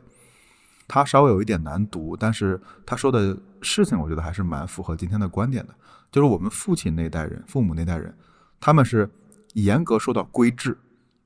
[0.88, 5.74] 他稍微有一点难读，但是他说的事情，我觉得还是蛮符合今天的观点的。
[6.10, 8.16] 就是我们父亲那代人、父母那代人，
[8.60, 9.08] 他们是。
[9.54, 10.78] 严格受到规制，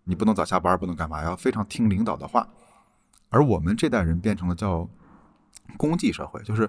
[0.02, 2.48] 你不能早下班，不能干嘛，要非常听领导的话。
[3.28, 4.88] 而我们这代人变成了叫
[5.76, 6.66] 功绩社会，就是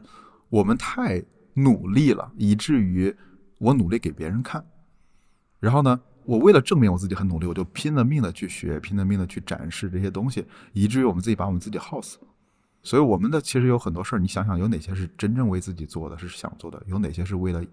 [0.50, 1.24] 我们太
[1.54, 3.16] 努力了，以至于
[3.58, 4.62] 我努力给别人看。
[5.60, 12.18] 然后呢，我为了证明我自己很努力，我就拼了命的去学，拼了命的去展示这些东西，以至于我们自己把我们自己耗死。
[12.84, 16.82] 所以我们的其实有很多事儿，你想想，有哪些是真正为自己做的，是想做的？
[16.86, 17.64] 有哪些是为了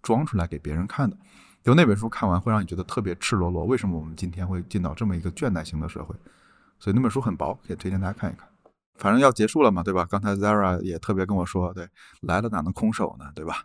[0.00, 1.16] 装出来给别人看的？
[1.62, 3.64] 就那本书看完会让你觉得特别赤裸裸。
[3.64, 6.14] 为什么我们今天会进到这么一个倦怠型的社会？
[6.78, 8.48] 所以那本书很薄，可以推荐大家看一看。
[8.94, 10.06] 反正要结束了嘛，对吧？
[10.08, 11.86] 刚才 Zara 也特别跟我说，对，
[12.20, 13.64] 来了哪能空手呢，对吧？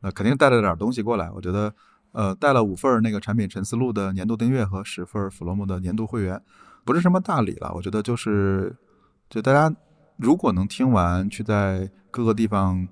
[0.00, 1.30] 那肯定带了点东西过来。
[1.30, 1.74] 我觉得，
[2.12, 6.42] 呃，带了五份那个产品陈思路的年度订阅和十份 Flomo 的年度会员，
[6.84, 7.72] 不是什么大礼了。
[7.74, 8.74] 我觉得就是，
[9.28, 9.74] 就大家
[10.16, 12.88] 如果能听完，去在各个地方，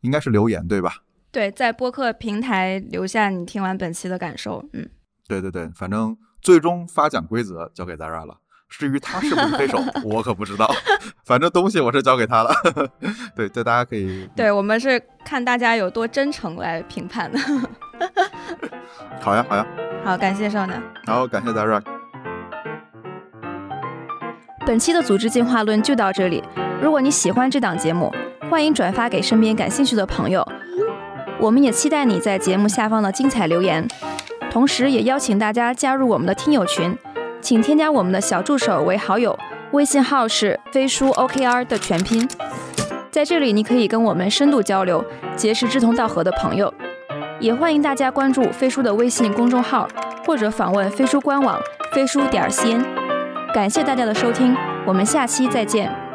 [0.00, 1.02] 应该是留言对吧？
[1.30, 4.64] 对，在播客平台留下你听完本期的感受。
[4.72, 4.88] 嗯，
[5.26, 8.38] 对对对，反正最终发奖规则交给 Zara 了。
[8.70, 10.70] 至于他是不是黑手， 我可不知道。
[11.24, 12.50] 反正东西我是交给他了。
[13.34, 14.28] 对，对大家可以。
[14.36, 17.38] 对我们是看大家有多真诚来评判的。
[19.20, 19.66] 好呀，好呀。
[20.04, 20.82] 好，感谢少男。
[21.06, 21.82] 好，感谢 Zara。
[24.66, 26.42] 本期的组织进化论就到这里。
[26.80, 28.14] 如果你喜欢这档节目，
[28.50, 30.46] 欢迎转发给身边感兴趣的朋友。
[31.40, 33.86] 我们也期待你在节目下方的精彩留言，
[34.50, 36.96] 同时也邀请大家加入我们的听友群。
[37.40, 39.38] 请添加我们的小助手为好友，
[39.70, 42.28] 微信号是飞书 OKR 的全拼。
[43.10, 45.04] 在这里，你可以跟我们深度交流，
[45.36, 46.72] 结识志同道合的朋友。
[47.40, 49.88] 也欢迎大家关注飞书的微信公众号，
[50.26, 51.58] 或者访问飞书官网
[51.92, 52.84] 飞书点 cn。
[53.54, 56.07] 感谢大家的收听，我们下期再见。